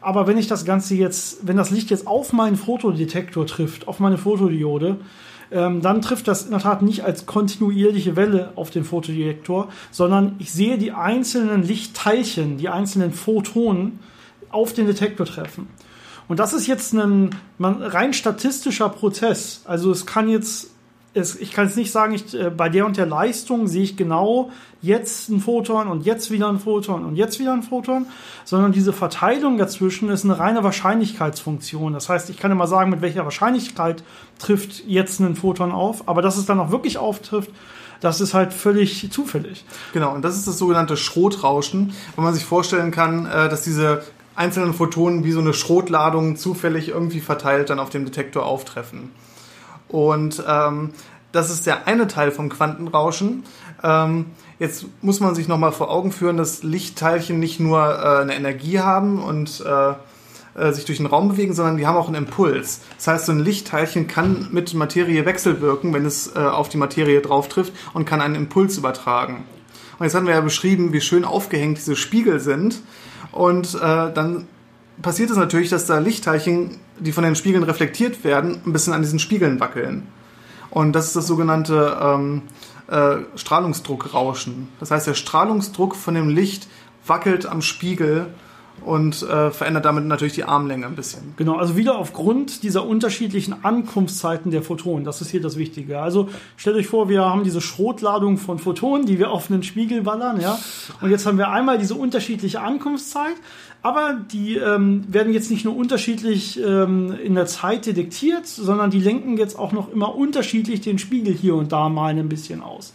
[0.00, 4.00] Aber wenn ich das Ganze jetzt, wenn das Licht jetzt auf meinen Fotodetektor trifft, auf
[4.00, 4.96] meine Fotodiode,
[5.50, 10.36] ähm, dann trifft das in der Tat nicht als kontinuierliche Welle auf den Fotodirektor, sondern
[10.38, 14.00] ich sehe die einzelnen Lichtteilchen, die einzelnen Photonen
[14.50, 15.68] auf den Detektor treffen.
[16.28, 17.30] Und das ist jetzt ein
[17.60, 19.62] rein statistischer Prozess.
[19.64, 20.70] Also es kann jetzt
[21.16, 23.96] es, ich kann jetzt nicht sagen, ich, äh, bei der und der Leistung sehe ich
[23.96, 24.50] genau
[24.82, 28.06] jetzt ein Photon und jetzt wieder ein Photon und jetzt wieder ein Photon,
[28.44, 31.94] sondern diese Verteilung dazwischen ist eine reine Wahrscheinlichkeitsfunktion.
[31.94, 34.04] Das heißt, ich kann immer sagen, mit welcher Wahrscheinlichkeit
[34.38, 37.50] trifft jetzt ein Photon auf, aber dass es dann auch wirklich auftrifft,
[38.00, 39.64] das ist halt völlig zufällig.
[39.94, 44.02] Genau, und das ist das sogenannte Schrotrauschen, wo man sich vorstellen kann, äh, dass diese
[44.34, 49.10] einzelnen Photonen wie so eine Schrotladung zufällig irgendwie verteilt dann auf dem Detektor auftreffen.
[49.96, 50.90] Und ähm,
[51.32, 53.44] das ist der eine Teil vom Quantenrauschen.
[53.82, 54.26] Ähm,
[54.58, 58.78] jetzt muss man sich nochmal vor Augen führen, dass Lichtteilchen nicht nur äh, eine Energie
[58.80, 59.94] haben und äh,
[60.60, 62.82] äh, sich durch den Raum bewegen, sondern die haben auch einen Impuls.
[62.96, 67.22] Das heißt, so ein Lichtteilchen kann mit Materie wechselwirken, wenn es äh, auf die Materie
[67.22, 69.44] drauf trifft und kann einen Impuls übertragen.
[69.98, 72.82] Und jetzt haben wir ja beschrieben, wie schön aufgehängt diese Spiegel sind.
[73.32, 74.46] Und äh, dann
[75.02, 79.02] passiert es natürlich, dass da Lichtteilchen, die von den Spiegeln reflektiert werden, ein bisschen an
[79.02, 80.06] diesen Spiegeln wackeln.
[80.70, 82.42] Und das ist das sogenannte ähm,
[82.88, 84.68] äh, Strahlungsdruckrauschen.
[84.80, 86.68] Das heißt, der Strahlungsdruck von dem Licht
[87.06, 88.26] wackelt am Spiegel
[88.86, 91.34] und äh, verändert damit natürlich die Armlänge ein bisschen.
[91.36, 95.04] Genau, also wieder aufgrund dieser unterschiedlichen Ankunftszeiten der Photonen.
[95.04, 95.98] Das ist hier das Wichtige.
[95.98, 100.02] Also stellt euch vor, wir haben diese Schrotladung von Photonen, die wir auf einen Spiegel
[100.02, 100.56] ballern, ja.
[101.00, 103.34] Und jetzt haben wir einmal diese unterschiedliche Ankunftszeit,
[103.82, 109.00] aber die ähm, werden jetzt nicht nur unterschiedlich ähm, in der Zeit detektiert, sondern die
[109.00, 112.92] lenken jetzt auch noch immer unterschiedlich den Spiegel hier und da mal ein bisschen aus.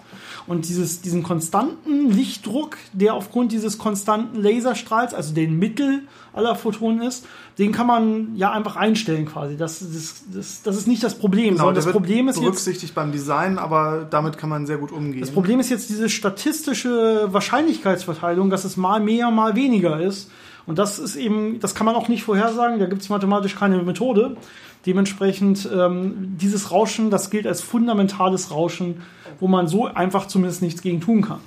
[0.48, 7.02] Und dieses, diesen konstanten Lichtdruck, der aufgrund dieses konstanten Laserstrahls, also den Mittel aller Photonen
[7.02, 7.26] ist,
[7.58, 9.58] den kann man ja einfach einstellen quasi.
[9.58, 11.56] Das, das, das, das ist nicht das Problem.
[11.56, 15.22] Genau, das Problem ist berücksichtigt jetzt, beim Design, aber damit kann man sehr gut umgehen.
[15.22, 20.32] Das Problem ist jetzt diese statistische Wahrscheinlichkeitsverteilung, dass es mal mehr, mal weniger ist.
[20.66, 23.82] Und das ist eben, das kann man auch nicht vorhersagen, da gibt es mathematisch keine
[23.84, 24.38] Methode.
[24.86, 29.04] Dementsprechend ähm, dieses Rauschen, das gilt als fundamentales Rauschen,
[29.40, 31.40] wo man so einfach zumindest nichts gegen tun kann.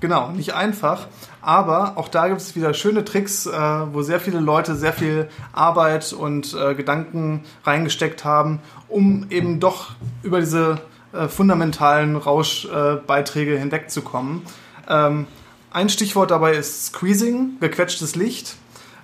[0.00, 1.08] Genau, nicht einfach,
[1.42, 5.28] aber auch da gibt es wieder schöne Tricks, äh, wo sehr viele Leute sehr viel
[5.52, 9.90] Arbeit und äh, Gedanken reingesteckt haben, um eben doch
[10.22, 10.80] über diese
[11.12, 14.42] äh, fundamentalen Rauschbeiträge hinwegzukommen.
[14.88, 15.26] Ähm,
[15.72, 18.54] ein Stichwort dabei ist Squeezing, gequetschtes Licht.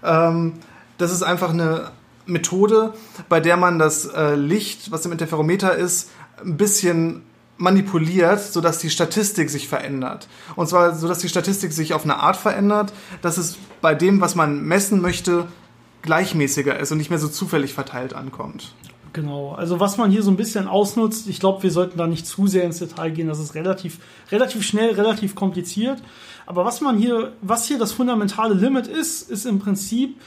[0.04, 0.54] Ähm,
[0.96, 1.90] das ist einfach eine
[2.26, 2.94] Methode,
[3.28, 6.10] bei der man das äh, Licht, was im Interferometer ist,
[6.44, 7.22] ein bisschen
[7.56, 10.28] manipuliert, sodass die Statistik sich verändert.
[10.56, 14.34] Und zwar, sodass die Statistik sich auf eine Art verändert, dass es bei dem, was
[14.34, 15.46] man messen möchte,
[16.02, 18.74] gleichmäßiger ist und nicht mehr so zufällig verteilt ankommt.
[19.14, 22.26] Genau, also was man hier so ein bisschen ausnutzt, ich glaube, wir sollten da nicht
[22.26, 24.00] zu sehr ins Detail gehen, das ist relativ,
[24.32, 26.02] relativ schnell, relativ kompliziert.
[26.46, 30.20] Aber was man hier, was hier das fundamentale Limit ist, ist im Prinzip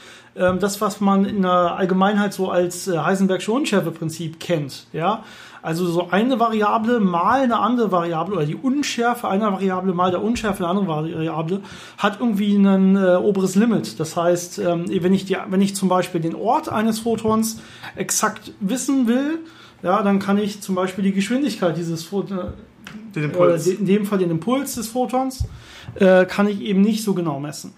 [0.58, 4.86] das, was man in der Allgemeinheit so als äh, Heisenbergsche Unschärfeprinzip kennt.
[4.92, 5.24] Ja,
[5.62, 10.22] also so eine Variable mal eine andere Variable oder die Unschärfe einer Variable mal der
[10.22, 11.60] Unschärfe einer anderen Variable
[11.98, 13.98] hat irgendwie ein äh, oberes Limit.
[13.98, 17.60] Das heißt, ähm, wenn ich die, wenn ich zum Beispiel den Ort eines Photons
[17.96, 19.40] exakt wissen will,
[19.82, 22.52] ja, dann kann ich zum Beispiel die Geschwindigkeit dieses Photons.
[23.14, 25.44] Äh, in dem Fall den Impuls des Photons,
[25.96, 27.72] äh, kann ich eben nicht so genau messen.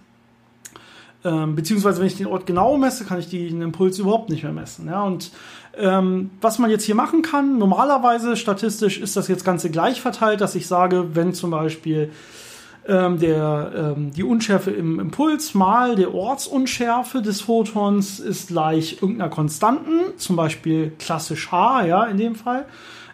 [1.23, 4.53] Ähm, beziehungsweise wenn ich den Ort genau messe, kann ich den Impuls überhaupt nicht mehr
[4.53, 4.87] messen.
[4.87, 5.03] Ja?
[5.03, 5.31] Und
[5.77, 10.41] ähm, was man jetzt hier machen kann, normalerweise statistisch ist das jetzt Ganze gleich verteilt,
[10.41, 12.11] dass ich sage, wenn zum Beispiel
[12.89, 19.31] ähm, der, ähm, die Unschärfe im Impuls mal der Ortsunschärfe des Photons ist gleich irgendeiner
[19.31, 22.65] Konstanten, zum Beispiel klassisch H, ja, in dem Fall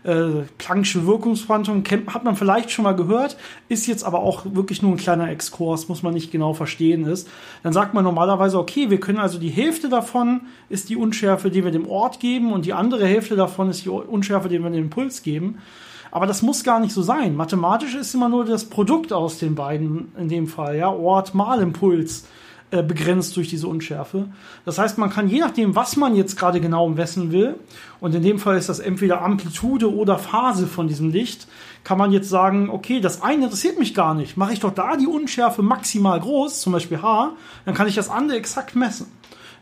[0.06, 3.36] äh, Planck'sche Wirkungsquantum kennt, hat man vielleicht schon mal gehört,
[3.68, 7.28] ist jetzt aber auch wirklich nur ein kleiner Exkurs, muss man nicht genau verstehen ist.
[7.62, 11.64] Dann sagt man normalerweise, okay, wir können also die Hälfte davon ist die Unschärfe, die
[11.64, 14.84] wir dem Ort geben und die andere Hälfte davon ist die Unschärfe, die wir dem
[14.84, 15.58] Impuls geben.
[16.12, 17.34] Aber das muss gar nicht so sein.
[17.34, 21.60] Mathematisch ist immer nur das Produkt aus den beiden in dem Fall, ja, Ort mal
[21.60, 22.26] Impuls.
[22.72, 24.28] Äh, begrenzt durch diese Unschärfe.
[24.64, 27.54] Das heißt, man kann je nachdem, was man jetzt gerade genau messen will,
[28.00, 31.46] und in dem Fall ist das entweder Amplitude oder Phase von diesem Licht,
[31.84, 34.36] kann man jetzt sagen, okay, das eine interessiert mich gar nicht.
[34.36, 37.34] Mache ich doch da die Unschärfe maximal groß, zum Beispiel H,
[37.66, 39.06] dann kann ich das andere exakt messen.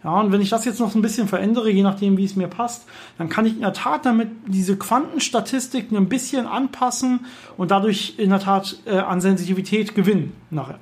[0.03, 2.49] Ja, und wenn ich das jetzt noch ein bisschen verändere, je nachdem, wie es mir
[2.49, 2.87] passt,
[3.19, 7.27] dann kann ich in der Tat damit diese Quantenstatistiken ein bisschen anpassen
[7.59, 10.79] und dadurch in der Tat äh, an Sensitivität gewinnen nachher.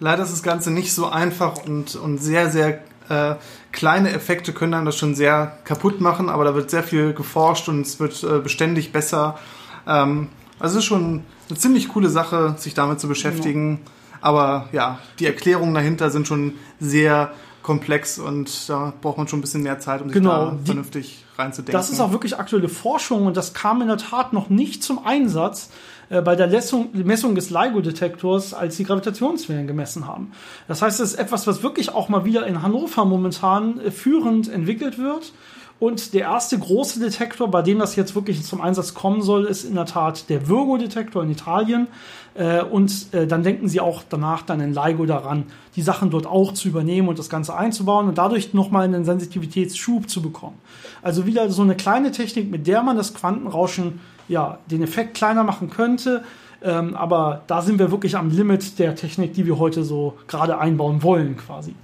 [0.00, 3.36] Leider ist das Ganze nicht so einfach und, und sehr, sehr äh,
[3.72, 7.68] kleine Effekte können dann das schon sehr kaputt machen, aber da wird sehr viel geforscht
[7.68, 9.38] und es wird äh, beständig besser.
[9.86, 13.80] Ähm, also es ist schon eine ziemlich coole Sache, sich damit zu beschäftigen.
[13.84, 13.90] Ja.
[14.20, 19.42] Aber ja, die Erklärungen dahinter sind schon sehr komplex und da braucht man schon ein
[19.42, 21.72] bisschen mehr Zeit, um sich genau, da vernünftig reinzudenken.
[21.72, 25.04] Das ist auch wirklich aktuelle Forschung und das kam in der Tat noch nicht zum
[25.04, 25.70] Einsatz
[26.10, 30.32] äh, bei der Messung, Messung des LIGO-Detektors, als sie Gravitationswellen gemessen haben.
[30.66, 34.48] Das heißt, es ist etwas, was wirklich auch mal wieder in Hannover momentan äh, führend
[34.48, 35.32] entwickelt wird.
[35.80, 39.62] Und der erste große Detektor, bei dem das jetzt wirklich zum Einsatz kommen soll, ist
[39.62, 41.86] in der Tat der Virgo-Detektor in Italien.
[42.34, 45.44] Äh, und dann denken sie auch danach dann in LIGO daran,
[45.76, 50.10] die Sachen dort auch zu übernehmen und das Ganze einzubauen und dadurch nochmal einen Sensitivitätsschub
[50.10, 50.58] zu bekommen.
[51.00, 55.44] Also wieder so eine kleine Technik, mit der man das Quantenrauschen ja, den Effekt kleiner
[55.44, 56.24] machen könnte.
[56.62, 60.58] Ähm, aber da sind wir wirklich am Limit der Technik, die wir heute so gerade
[60.58, 61.74] einbauen wollen, quasi.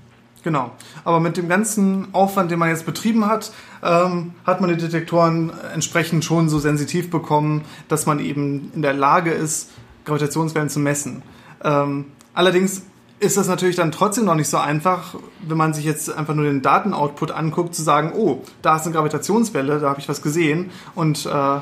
[0.42, 0.72] Genau.
[1.04, 3.50] Aber mit dem ganzen Aufwand, den man jetzt betrieben hat,
[3.82, 8.92] ähm, hat man die Detektoren entsprechend schon so sensitiv bekommen, dass man eben in der
[8.92, 9.70] Lage ist,
[10.04, 11.22] Gravitationswellen zu messen.
[11.62, 12.82] Ähm, allerdings
[13.20, 16.44] ist das natürlich dann trotzdem noch nicht so einfach, wenn man sich jetzt einfach nur
[16.44, 20.70] den Datenoutput anguckt, zu sagen, oh, da ist eine Gravitationswelle, da habe ich was gesehen
[20.94, 21.60] und äh,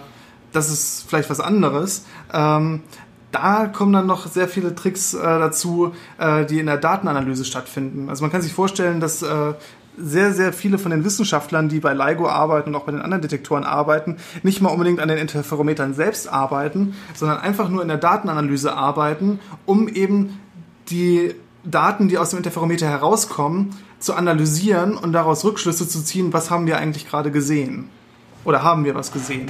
[0.53, 2.05] das ist vielleicht was anderes.
[2.32, 2.82] Ähm,
[3.32, 8.09] da kommen dann noch sehr viele Tricks äh, dazu, äh, die in der Datenanalyse stattfinden.
[8.09, 9.55] Also man kann sich vorstellen, dass äh,
[9.96, 13.22] sehr, sehr viele von den Wissenschaftlern, die bei LIGO arbeiten und auch bei den anderen
[13.22, 17.98] Detektoren arbeiten, nicht mal unbedingt an den Interferometern selbst arbeiten, sondern einfach nur in der
[17.98, 20.38] Datenanalyse arbeiten, um eben
[20.88, 21.34] die
[21.64, 26.66] Daten, die aus dem Interferometer herauskommen, zu analysieren und daraus Rückschlüsse zu ziehen, was haben
[26.66, 27.88] wir eigentlich gerade gesehen.
[28.44, 29.48] Oder haben wir was gesehen.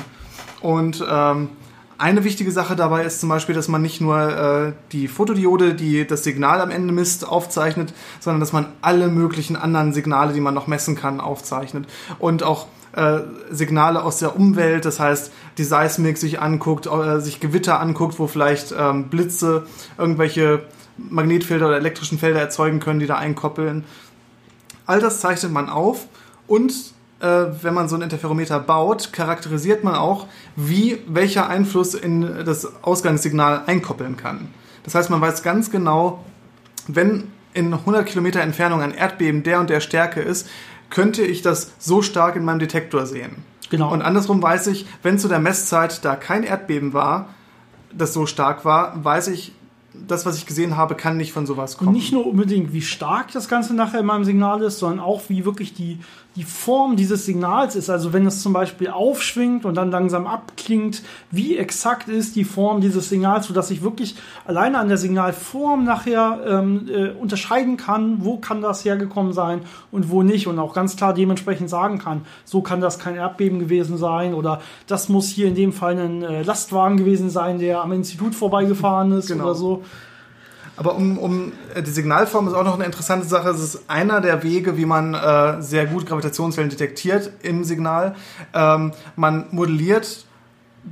[0.62, 1.50] Und ähm,
[1.98, 6.06] eine wichtige Sache dabei ist zum Beispiel, dass man nicht nur äh, die Fotodiode, die
[6.06, 10.54] das Signal am Ende misst, aufzeichnet, sondern dass man alle möglichen anderen Signale, die man
[10.54, 11.86] noch messen kann, aufzeichnet.
[12.18, 17.40] Und auch äh, Signale aus der Umwelt, das heißt, die Seismik sich anguckt, äh, sich
[17.40, 20.64] Gewitter anguckt, wo vielleicht ähm, Blitze irgendwelche
[20.96, 23.84] Magnetfelder oder elektrischen Felder erzeugen können, die da einkoppeln.
[24.86, 26.06] All das zeichnet man auf
[26.46, 26.92] und
[27.22, 33.62] wenn man so ein Interferometer baut, charakterisiert man auch, wie welcher Einfluss in das Ausgangssignal
[33.66, 34.48] einkoppeln kann.
[34.82, 36.24] Das heißt, man weiß ganz genau,
[36.88, 40.48] wenn in 100 Kilometer Entfernung ein Erdbeben der und der Stärke ist,
[40.90, 43.36] könnte ich das so stark in meinem Detektor sehen.
[43.70, 43.92] Genau.
[43.92, 47.28] Und andersrum weiß ich, wenn zu der Messzeit da kein Erdbeben war,
[47.92, 49.52] das so stark war, weiß ich,
[49.94, 51.88] das, was ich gesehen habe, kann nicht von sowas kommen.
[51.88, 55.22] Und nicht nur unbedingt, wie stark das Ganze nachher in meinem Signal ist, sondern auch,
[55.28, 56.00] wie wirklich die,
[56.36, 57.90] die Form dieses Signals ist.
[57.90, 62.80] Also wenn es zum Beispiel aufschwingt und dann langsam abklingt, wie exakt ist die Form
[62.80, 64.16] dieses Signals, sodass ich wirklich
[64.46, 69.60] alleine an der Signalform nachher ähm, äh, unterscheiden kann, wo kann das hergekommen sein
[69.90, 70.46] und wo nicht.
[70.46, 74.60] Und auch ganz klar dementsprechend sagen kann, so kann das kein Erdbeben gewesen sein oder
[74.86, 79.12] das muss hier in dem Fall ein äh, Lastwagen gewesen sein, der am Institut vorbeigefahren
[79.12, 79.44] ist genau.
[79.44, 79.82] oder so.
[80.82, 83.50] Aber um, um äh, die Signalform ist auch noch eine interessante Sache.
[83.50, 88.16] Es ist einer der Wege, wie man äh, sehr gut Gravitationswellen detektiert im Signal.
[88.52, 90.26] Ähm, man modelliert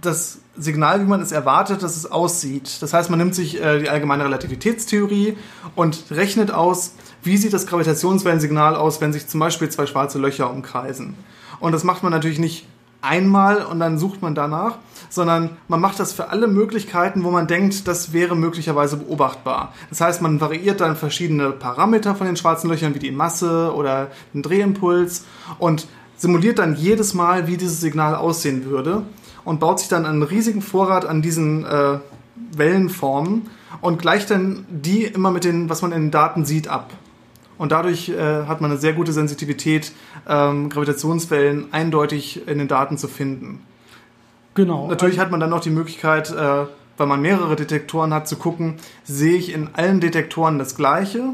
[0.01, 2.81] das Signal, wie man es erwartet, dass es aussieht.
[2.83, 5.37] Das heißt, man nimmt sich äh, die allgemeine Relativitätstheorie
[5.75, 10.53] und rechnet aus, wie sieht das Gravitationswellensignal aus, wenn sich zum Beispiel zwei schwarze Löcher
[10.53, 11.17] umkreisen.
[11.59, 12.69] Und das macht man natürlich nicht
[13.03, 14.79] einmal und dann sucht man danach,
[15.11, 19.75] sondern man macht das für alle Möglichkeiten, wo man denkt, das wäre möglicherweise beobachtbar.
[19.91, 24.09] Das heißt, man variiert dann verschiedene Parameter von den schwarzen Löchern, wie die Masse oder
[24.33, 25.27] den Drehimpuls
[25.59, 25.87] und
[26.17, 29.03] simuliert dann jedes Mal, wie dieses Signal aussehen würde
[29.45, 31.99] und baut sich dann einen riesigen Vorrat an diesen äh,
[32.53, 33.49] Wellenformen
[33.81, 36.93] und gleicht dann die immer mit den, was man in den Daten sieht, ab.
[37.59, 39.93] Und dadurch äh, hat man eine sehr gute Sensitivität,
[40.27, 43.61] ähm, Gravitationswellen eindeutig in den Daten zu finden.
[44.55, 44.89] Genau.
[44.89, 48.77] Natürlich hat man dann noch die Möglichkeit, äh, weil man mehrere Detektoren hat, zu gucken,
[49.05, 51.31] sehe ich in allen Detektoren das gleiche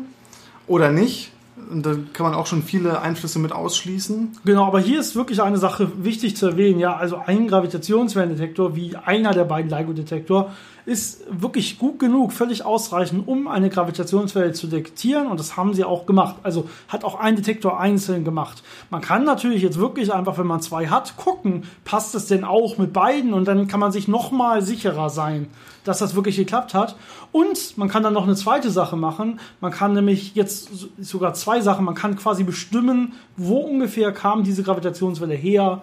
[0.67, 1.33] oder nicht.
[1.71, 4.39] Und da kann man auch schon viele Einflüsse mit ausschließen.
[4.45, 6.79] Genau, aber hier ist wirklich eine Sache wichtig zu erwähnen.
[6.79, 10.53] Ja, also ein Gravitationswellendetektor wie einer der beiden LIGO-Detektor
[10.87, 15.83] ist wirklich gut genug, völlig ausreichend, um eine Gravitationswelle zu detektieren und das haben sie
[15.83, 16.37] auch gemacht.
[16.45, 18.63] Also hat auch ein Detektor einzeln gemacht.
[18.89, 22.79] Man kann natürlich jetzt wirklich einfach, wenn man zwei hat, gucken, passt es denn auch
[22.79, 25.49] mit beiden und dann kann man sich nochmal sicherer sein,
[25.83, 26.95] dass das wirklich geklappt hat.
[27.33, 29.41] Und man kann dann noch eine zweite Sache machen.
[29.61, 34.63] Man kann nämlich jetzt sogar zwei Sachen, man kann quasi bestimmen, wo ungefähr kam diese
[34.63, 35.83] Gravitationswelle her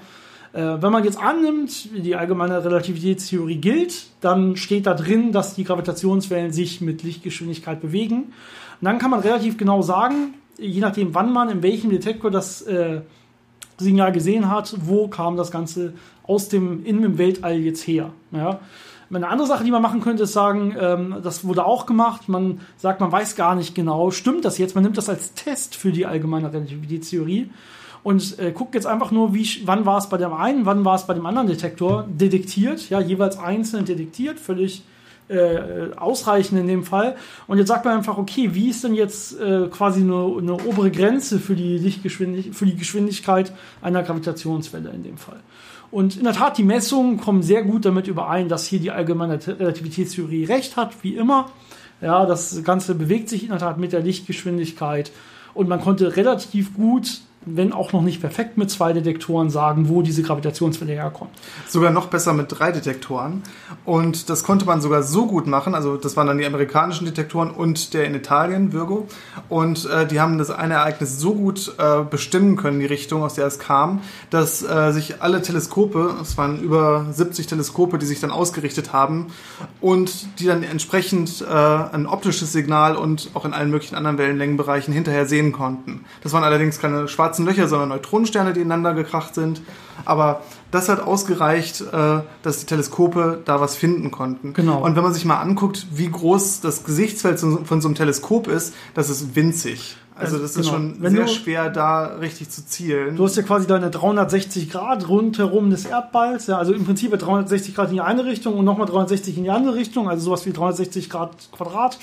[0.54, 5.64] äh, wenn man jetzt annimmt, die allgemeine Relativitätstheorie gilt, dann steht da drin, dass die
[5.64, 8.16] Gravitationswellen sich mit Lichtgeschwindigkeit bewegen.
[8.24, 12.62] Und dann kann man relativ genau sagen, je nachdem, wann man in welchem Detektor das
[12.62, 13.02] äh,
[13.78, 15.94] Signal gesehen hat, wo kam das Ganze
[16.24, 18.12] aus dem, in dem Weltall jetzt her.
[18.32, 18.60] Ja.
[19.14, 22.62] Eine andere Sache, die man machen könnte, ist sagen, ähm, das wurde auch gemacht, man
[22.78, 25.92] sagt, man weiß gar nicht genau, stimmt das jetzt, man nimmt das als Test für
[25.92, 27.50] die allgemeine Relativitätstheorie
[28.04, 30.96] und äh, guckt jetzt einfach nur, wie, wann war es bei dem einen, wann war
[30.96, 34.84] es bei dem anderen Detektor detektiert, ja, jeweils einzeln detektiert, völlig
[35.30, 37.16] äh, ausreichend in dem Fall.
[37.48, 40.92] Und jetzt sagt man einfach, okay, wie ist denn jetzt äh, quasi eine, eine obere
[40.92, 45.40] Grenze für die, Lichtgeschwindig für die Geschwindigkeit einer Gravitationswelle in dem Fall?
[45.94, 49.40] Und in der Tat, die Messungen kommen sehr gut damit überein, dass hier die allgemeine
[49.46, 51.52] Relativitätstheorie recht hat, wie immer.
[52.02, 55.12] Ja, das Ganze bewegt sich in der Tat mit der Lichtgeschwindigkeit
[55.54, 60.02] und man konnte relativ gut wenn auch noch nicht perfekt mit zwei Detektoren sagen, wo
[60.02, 61.32] diese Gravitationswelle herkommt.
[61.68, 63.44] Sogar noch besser mit drei Detektoren.
[63.86, 65.76] Und das konnte man sogar so gut machen.
[65.76, 69.08] Also das waren dann die amerikanischen Detektoren und der in Italien, Virgo.
[69.50, 73.36] Und äh, die haben das eine Ereignis so gut äh, bestimmen können, die Richtung, aus
[73.36, 78.20] der es kam, dass äh, sich alle Teleskope, es waren über 70 Teleskope, die sich
[78.20, 79.28] dann ausgerichtet haben
[79.82, 84.94] und die dann entsprechend äh, ein optisches Signal und auch in allen möglichen anderen Wellenlängenbereichen
[84.94, 86.06] hinterher sehen konnten.
[86.22, 89.62] Das waren allerdings keine schwarzen schwarzen Löcher, sondern Neutronensterne, die ineinander gekracht sind.
[90.06, 94.54] Aber das hat ausgereicht, äh, dass die Teleskope da was finden konnten.
[94.54, 94.84] Genau.
[94.84, 98.74] Und wenn man sich mal anguckt, wie groß das Gesichtsfeld von so einem Teleskop ist,
[98.94, 99.98] das ist winzig.
[100.16, 100.70] Also das ist Genau.
[100.74, 103.16] schon Wenn sehr du- schwer, da richtig zu zielen.
[103.16, 107.74] Du hast ja quasi deine 360 Grad rundherum des Erdballs, ja, also im Prinzip 360
[107.74, 110.54] Grad in die eine Richtung und nochmal 360 in die andere Richtung, also sowas wie
[110.54, 111.98] 360 Grad Quadrat.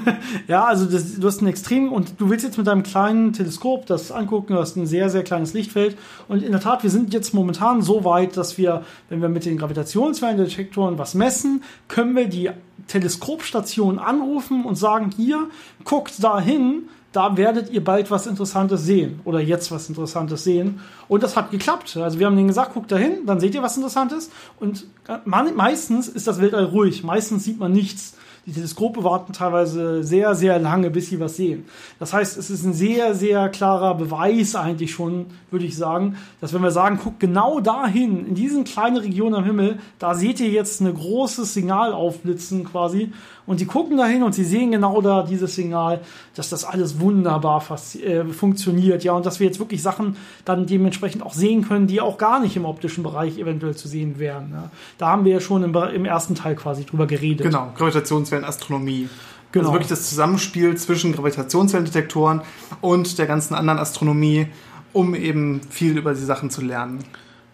[0.48, 3.86] ja, also das, du hast ein Extrem und du willst jetzt mit deinem kleinen Teleskop
[3.86, 5.96] das angucken, du hast ein sehr, sehr kleines Lichtfeld
[6.28, 9.44] und in der Tat, wir sind jetzt momentan so weit, dass wir, wenn wir mit
[9.44, 12.50] den Gravitationswellendetektoren was messen, können wir die
[12.88, 15.48] Teleskopstation anrufen und sagen, hier,
[15.84, 20.80] guckt da hin, da werdet ihr bald was Interessantes sehen oder jetzt was Interessantes sehen.
[21.08, 21.96] Und das hat geklappt.
[21.98, 24.30] Also wir haben denen gesagt, guckt da hin, dann seht ihr was Interessantes.
[24.58, 24.86] Und
[25.26, 27.04] man, meistens ist das Weltall ruhig.
[27.04, 28.14] Meistens sieht man nichts.
[28.44, 31.64] Die Teleskope warten teilweise sehr, sehr lange, bis sie was sehen.
[32.00, 36.52] Das heißt, es ist ein sehr, sehr klarer Beweis eigentlich schon, würde ich sagen, dass
[36.52, 40.48] wenn wir sagen, guckt genau dahin, in diesen kleinen Regionen am Himmel, da seht ihr
[40.48, 43.12] jetzt ein großes Signal aufblitzen quasi.
[43.44, 46.00] Und die gucken dahin und sie sehen genau da dieses Signal,
[46.34, 47.64] dass das alles wunderbar
[48.04, 49.02] äh, funktioniert.
[49.02, 52.40] Ja, und dass wir jetzt wirklich Sachen dann dementsprechend auch sehen können, die auch gar
[52.40, 54.50] nicht im optischen Bereich eventuell zu sehen wären.
[54.52, 54.70] Ja.
[54.98, 57.44] Da haben wir ja schon im, im ersten Teil quasi drüber geredet.
[57.44, 59.08] Genau, Gravitationswellen, Astronomie.
[59.50, 59.64] Genau.
[59.64, 62.40] Also wirklich das Zusammenspiel zwischen Gravitationswellendetektoren
[62.80, 64.46] und der ganzen anderen Astronomie,
[64.92, 67.04] um eben viel über die Sachen zu lernen.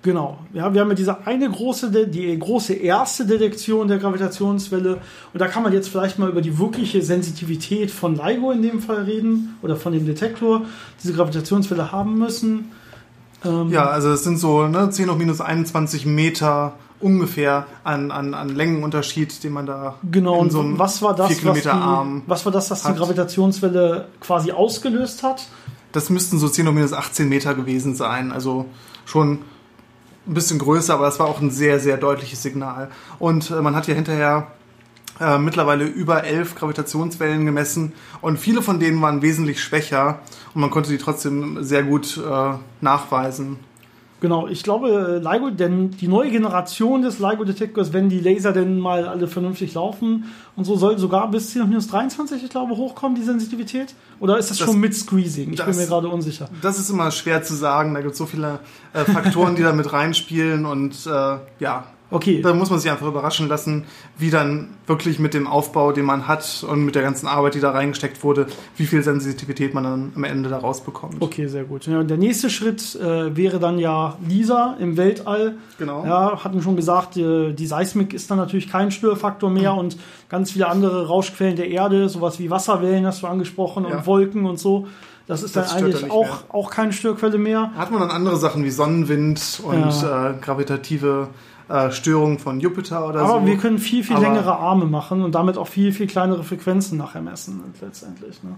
[0.03, 0.39] Genau.
[0.53, 4.99] Ja, wir haben ja diese eine große, die große erste Detektion der Gravitationswelle.
[5.33, 8.81] Und da kann man jetzt vielleicht mal über die wirkliche Sensitivität von LIGO in dem
[8.81, 10.63] Fall reden oder von dem Detektor,
[11.03, 12.71] diese Gravitationswelle haben müssen.
[13.45, 18.35] Ähm, Ja, also es sind so ne, 10 hoch minus 21 Meter ungefähr an, an,
[18.35, 21.41] an Längenunterschied, den man da Genau, in und so einem was war das, 4 was,
[21.41, 22.23] Kilometer die, Arm.
[22.27, 22.97] was war das, was die hat.
[22.99, 25.47] Gravitationswelle quasi ausgelöst hat?
[25.93, 28.31] Das müssten so 10 hoch minus 18 Meter gewesen sein.
[28.33, 28.67] Also
[29.05, 29.41] schon
[30.29, 32.91] ein bisschen größer, aber das war auch ein sehr, sehr deutliches Signal.
[33.19, 34.49] Und äh, man hat ja hinterher
[35.21, 40.21] äh, mittlerweile über elf Gravitationswellen gemessen und viele von denen waren wesentlich schwächer
[40.55, 43.59] und man konnte die trotzdem sehr gut äh, nachweisen.
[44.21, 49.07] Genau, ich glaube, LIGO, denn die neue Generation des LIGO-Detektors, wenn die Laser denn mal
[49.07, 50.25] alle vernünftig laufen
[50.57, 53.95] und so, soll sogar bis 10 minus 23, ich glaube, hochkommen, die Sensitivität?
[54.19, 55.51] Oder ist das, Das- schon mit Squeezing?
[55.53, 56.49] Ich bin das- mir gerade unsicher.
[56.63, 58.59] Das ist immer schwer zu sagen, da gibt es so viele
[58.93, 63.07] äh, Faktoren, die da mit reinspielen und äh, ja, Okay, da muss man sich einfach
[63.07, 63.85] überraschen lassen,
[64.17, 67.61] wie dann wirklich mit dem Aufbau, den man hat und mit der ganzen Arbeit, die
[67.61, 68.47] da reingesteckt wurde,
[68.77, 71.17] wie viel Sensitivität man dann am Ende da rausbekommt.
[71.21, 71.87] okay, sehr gut.
[71.87, 75.57] Ja, und der nächste Schritt äh, wäre dann ja LISA im Weltall.
[75.79, 76.05] Genau.
[76.07, 79.79] Ja, hatten schon gesagt, äh, die Seismik ist dann natürlich kein Störfaktor mehr Mhm.
[79.79, 79.97] und
[80.31, 83.97] ganz viele andere Rauschquellen der Erde, sowas wie Wasserwellen hast du angesprochen Ja.
[83.99, 84.87] und Wolken und so.
[85.27, 86.39] Das ist Das dann eigentlich dann auch, mehr.
[86.55, 87.71] auch keine Störquelle mehr.
[87.77, 91.29] Hat man dann andere Sachen wie Sonnenwind und äh, gravitative
[91.69, 93.47] äh, Störungen von Jupiter oder Aber so.
[93.47, 96.97] wir können viel, viel Aber- längere Arme machen und damit auch viel, viel kleinere Frequenzen
[96.99, 98.43] nachher messen letztendlich.
[98.43, 98.57] Ne?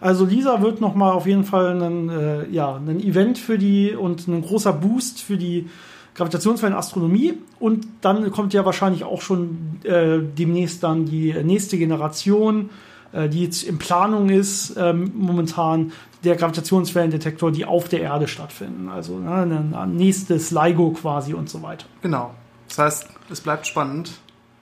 [0.00, 4.28] Also Lisa wird nochmal auf jeden Fall ein, äh, ja, ein Event für die und
[4.28, 5.68] ein großer Boost für die
[6.14, 12.70] Gravitationswellenastronomie und dann kommt ja wahrscheinlich auch schon äh, demnächst dann die nächste Generation,
[13.12, 15.92] äh, die jetzt in Planung ist ähm, momentan
[16.24, 18.88] der Gravitationswellendetektor, die auf der Erde stattfinden.
[18.88, 21.86] Also ne, ein nächstes LIGO quasi und so weiter.
[22.02, 22.32] Genau.
[22.68, 24.12] Das heißt, es bleibt spannend.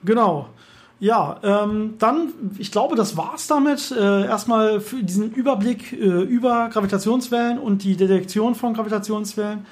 [0.03, 0.49] Genau.
[0.99, 3.91] Ja, ähm, dann, ich glaube, das war's damit.
[3.91, 9.65] Äh, erstmal für diesen Überblick äh, über Gravitationswellen und die Detektion von Gravitationswellen.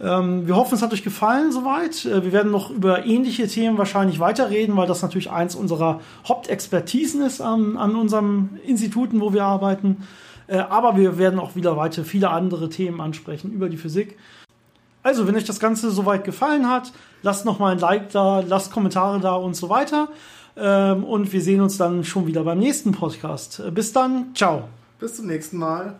[0.00, 2.04] Ähm, wir hoffen, es hat euch gefallen soweit.
[2.04, 7.22] Äh, wir werden noch über ähnliche Themen wahrscheinlich weiterreden, weil das natürlich eins unserer Hauptexpertisen
[7.22, 10.08] ist an, an unserem Instituten, wo wir arbeiten.
[10.48, 14.18] Äh, aber wir werden auch wieder weiter viele andere Themen ansprechen über die Physik.
[15.04, 16.92] Also, wenn euch das Ganze soweit gefallen hat,
[17.22, 20.08] lasst nochmal ein Like da, lasst Kommentare da und so weiter.
[20.56, 23.62] Ähm, und wir sehen uns dann schon wieder beim nächsten Podcast.
[23.72, 24.64] Bis dann, ciao.
[24.98, 25.96] Bis zum nächsten Mal.